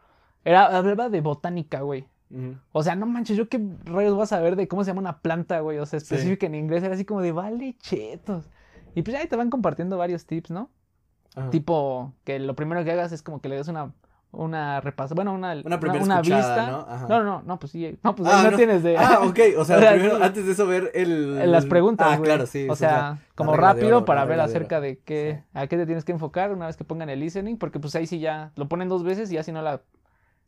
[0.46, 2.06] era, hablaba de botánica, güey.
[2.30, 2.56] Ujú.
[2.74, 5.20] O sea, no manches, yo qué rayos voy a saber de cómo se llama una
[5.20, 5.80] planta, güey.
[5.80, 6.06] O sea, Sí.
[6.14, 8.46] específica en inglés, era así como de vale chetos.
[8.98, 10.72] Y pues ahí te van compartiendo varios tips, ¿no?
[11.36, 11.52] Ajá.
[11.52, 13.94] Tipo, que lo primero que hagas es como que le des una,
[14.32, 16.72] una repaso, bueno, una, Una primera una escuchada, vista.
[16.72, 16.78] ¿no?
[16.80, 17.06] Ajá.
[17.08, 18.58] No, no, no, pues sí, no, pues Ah, ahí no, no.
[18.58, 20.24] tienes de Ah, ok, o sea, O sea, primero, sí.
[20.24, 21.52] antes de eso ver el...
[21.52, 22.68] las preguntas, Ah, claro, sí.
[22.70, 26.12] O sea, como rápido oro, para ver acerca de qué, a qué te tienes que
[26.14, 29.04] enfocar una vez que pongan el listening, porque pues ahí sí ya lo ponen dos
[29.04, 29.82] veces y ya si no la,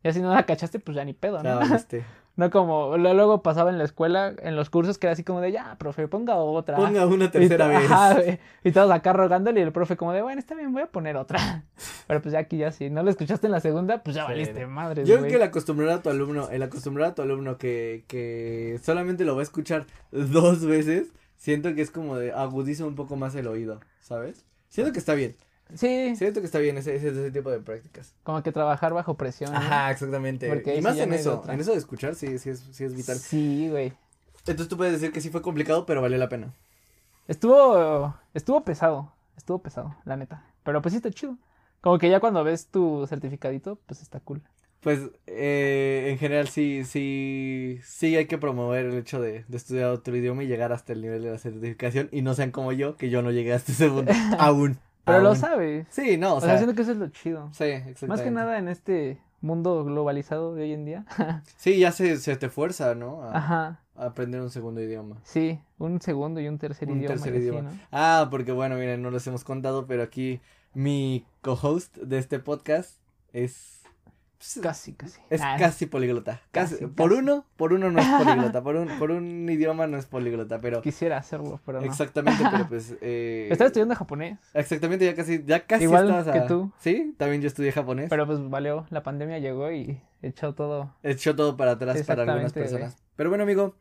[0.04, 1.60] ya si no la cachaste, pues ya ni pedo, ¿no?
[2.40, 5.42] No como lo- luego pasaba en la escuela, en los cursos, que era así como
[5.42, 6.78] de, ya, profe, ponga otra.
[6.78, 7.80] Ponga una tercera vez.
[7.92, 8.18] ajá,
[8.64, 11.18] y todos acá rogándole y el profe como de, bueno, está bien, voy a poner
[11.18, 11.66] otra.
[12.08, 14.32] Pero pues ya aquí ya si no lo escuchaste en la segunda, pues ya Sí.
[14.32, 15.04] valiste madre.
[15.04, 18.80] Yo creo que el acostumbrar a tu alumno, el acostumbrar a tu alumno que, que
[18.82, 23.18] solamente lo va a escuchar dos veces, siento que es como de agudiza un poco
[23.18, 24.46] más el oído, ¿sabes?
[24.70, 25.36] Siento que está bien,
[25.76, 28.14] Sí, siento que está bien ese, ese, ese tipo de prácticas.
[28.24, 29.52] como que trabajar bajo presión.
[29.52, 29.58] ¿no?
[29.58, 30.48] Ajá, exactamente.
[30.50, 33.18] Porque y más en eso, en eso de escuchar sí, sí es, sí es vital.
[33.18, 33.94] Sí, güey.
[34.40, 36.54] Entonces tú puedes decir que sí fue complicado, pero valió la pena.
[37.28, 40.44] Estuvo, estuvo pesado, estuvo pesado, la neta.
[40.64, 41.38] Pero pues sí está chido.
[41.82, 44.42] Como que ya cuando ves tu certificadito, pues está cool.
[44.80, 49.90] Pues eh, en general sí, sí, sí hay que promover el hecho de, de estudiar
[49.90, 52.96] otro idioma y llegar hasta el nivel de la certificación y no sean como yo,
[52.96, 54.80] que yo no llegué hasta ese punto aún.
[55.10, 55.38] Pero lo aún.
[55.38, 55.88] sabes.
[55.90, 57.50] Sí, no, o O sea, sea, siento que eso es lo chido.
[57.54, 58.08] sí, exactamente.
[58.08, 61.06] Más que nada en este mundo globalizado de hoy en día.
[61.58, 63.24] Sí, ya se, se te fuerza, ¿no?
[63.24, 63.80] A, Ajá.
[63.96, 65.18] a aprender un segundo idioma.
[65.24, 67.16] Sí, un segundo y un tercer Un idioma.
[67.16, 67.62] tercer así, idioma.
[67.62, 67.70] ¿no?
[67.92, 70.42] Ah, porque bueno, miren, no les hemos contado, pero aquí
[70.74, 72.98] mi co-host de este podcast
[73.34, 73.79] es
[74.62, 75.20] Casi, casi.
[75.30, 76.40] es Ah, casi políglota.
[76.52, 77.22] Casi, Casi, por casi.
[77.22, 78.08] uno, por uno no es
[78.54, 81.86] políglota, por un, por un idioma no es políglota, pero Quisiera hacerlo, pero no.
[81.86, 86.48] exactamente, pero pues eh, Estaba estudiando japonés, exactamente ya casi, ya casi Igual que a-
[86.48, 86.72] tú.
[86.80, 88.10] Sí, también yo estudié japonés.
[88.10, 88.86] pero pues valió.
[88.92, 90.96] La pandemia llegó y echó todo.
[91.04, 92.96] echó todo para atrás para algunas personas.
[93.18, 93.76] Pero bueno, amigo,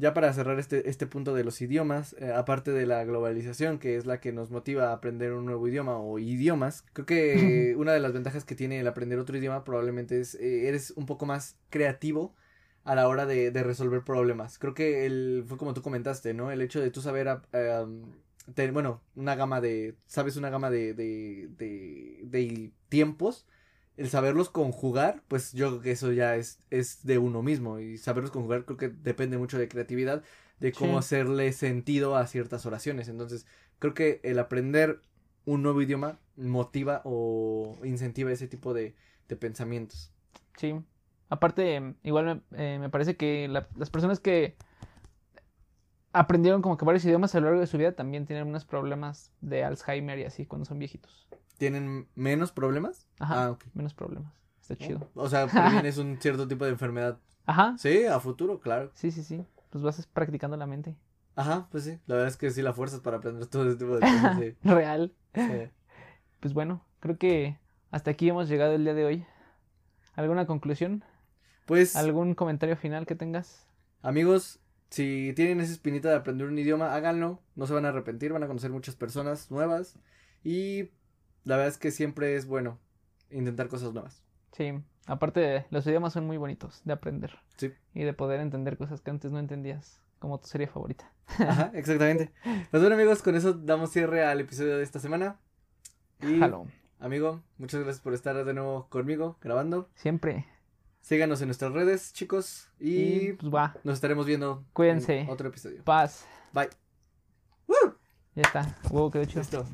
[0.00, 3.96] ya para cerrar este, este punto de los idiomas, eh, aparte de la globalización, que
[3.96, 7.92] es la que nos motiva a aprender un nuevo idioma o idiomas, creo que una
[7.92, 11.26] de las ventajas que tiene el aprender otro idioma probablemente es eh, eres un poco
[11.26, 12.34] más creativo
[12.84, 14.58] a la hora de, de resolver problemas.
[14.58, 16.50] Creo que el, fue como tú comentaste, ¿no?
[16.50, 18.02] El hecho de tú saber, em,
[18.54, 23.46] te- bueno, una gama de, sabes una gama de, de, de, de tiempos
[24.00, 27.78] el saberlos conjugar, pues yo creo que eso ya es, es de uno mismo.
[27.80, 30.22] Y saberlos conjugar creo que depende mucho de creatividad,
[30.58, 30.98] de cómo Sí.
[30.98, 33.08] hacerle sentido a ciertas oraciones.
[33.08, 33.46] Entonces,
[33.78, 35.02] creo que el aprender
[35.44, 38.94] un nuevo idioma motiva o incentiva ese tipo de,
[39.28, 40.12] de pensamientos.
[40.56, 40.74] Sí.
[41.28, 44.56] Aparte, igual me, eh, me parece que la- las personas que
[46.12, 49.30] aprendieron como que varios idiomas a lo largo de su vida también tienen unos problemas
[49.40, 51.28] de Alzheimer y así cuando son viejitos.
[51.60, 53.06] ¿Tienen menos problemas?
[53.18, 53.44] Ajá.
[53.44, 53.64] Ah, ok.
[53.74, 54.32] Menos problemas.
[54.62, 55.10] Está chido.
[55.14, 57.18] O sea, previenes un cierto tipo de enfermedad.
[57.44, 57.76] Ajá.
[57.76, 58.90] Sí, a futuro, claro.
[58.94, 59.44] Sí, sí, sí.
[59.68, 60.96] Pues vas practicando la mente.
[61.36, 61.98] Ajá, pues sí.
[62.06, 64.38] La verdad es que sí la fuerzas para aprender todo ese tipo de cosas.
[64.38, 64.56] Sí.
[64.64, 65.14] Real.
[65.34, 65.42] Sí.
[66.40, 67.58] Pues bueno, creo que
[67.90, 69.26] hasta aquí hemos llegado el día de hoy.
[70.14, 71.04] ¿Alguna conclusión?
[71.66, 73.66] Pues, ¿Algún comentario final que tengas?
[74.00, 77.42] amigos, si tienen esa espinita de aprender un idioma, háganlo.
[77.54, 79.98] No se van a arrepentir, van a conocer muchas personas nuevas.
[80.42, 80.92] Y
[81.44, 82.78] la verdad es que siempre es bueno
[83.30, 84.22] intentar cosas nuevas.
[84.52, 84.72] Sí.
[85.06, 87.38] Aparte, los idiomas son muy bonitos de aprender.
[87.56, 87.72] Sí.
[87.94, 91.10] Y de poder entender cosas que antes no entendías, como tu serie favorita.
[91.38, 92.32] Ajá, exactamente.
[92.70, 95.38] Pues bueno, amigos, con eso damos cierre al episodio de esta semana.
[96.20, 96.66] Y, Jalo.
[96.98, 99.88] amigo, muchas gracias por estar de nuevo conmigo grabando.
[99.94, 100.46] Siempre.
[101.00, 102.68] Síganos en nuestras redes, chicos.
[102.78, 103.74] Y, Y pues va.
[103.84, 105.20] nos estaremos viendo Cuídense.
[105.20, 105.82] en otro episodio.
[105.84, 106.26] Paz.
[106.52, 106.68] Bye.
[108.36, 108.76] Ya está.
[108.90, 109.40] Huevo, quedó chido.
[109.40, 109.64] Listo.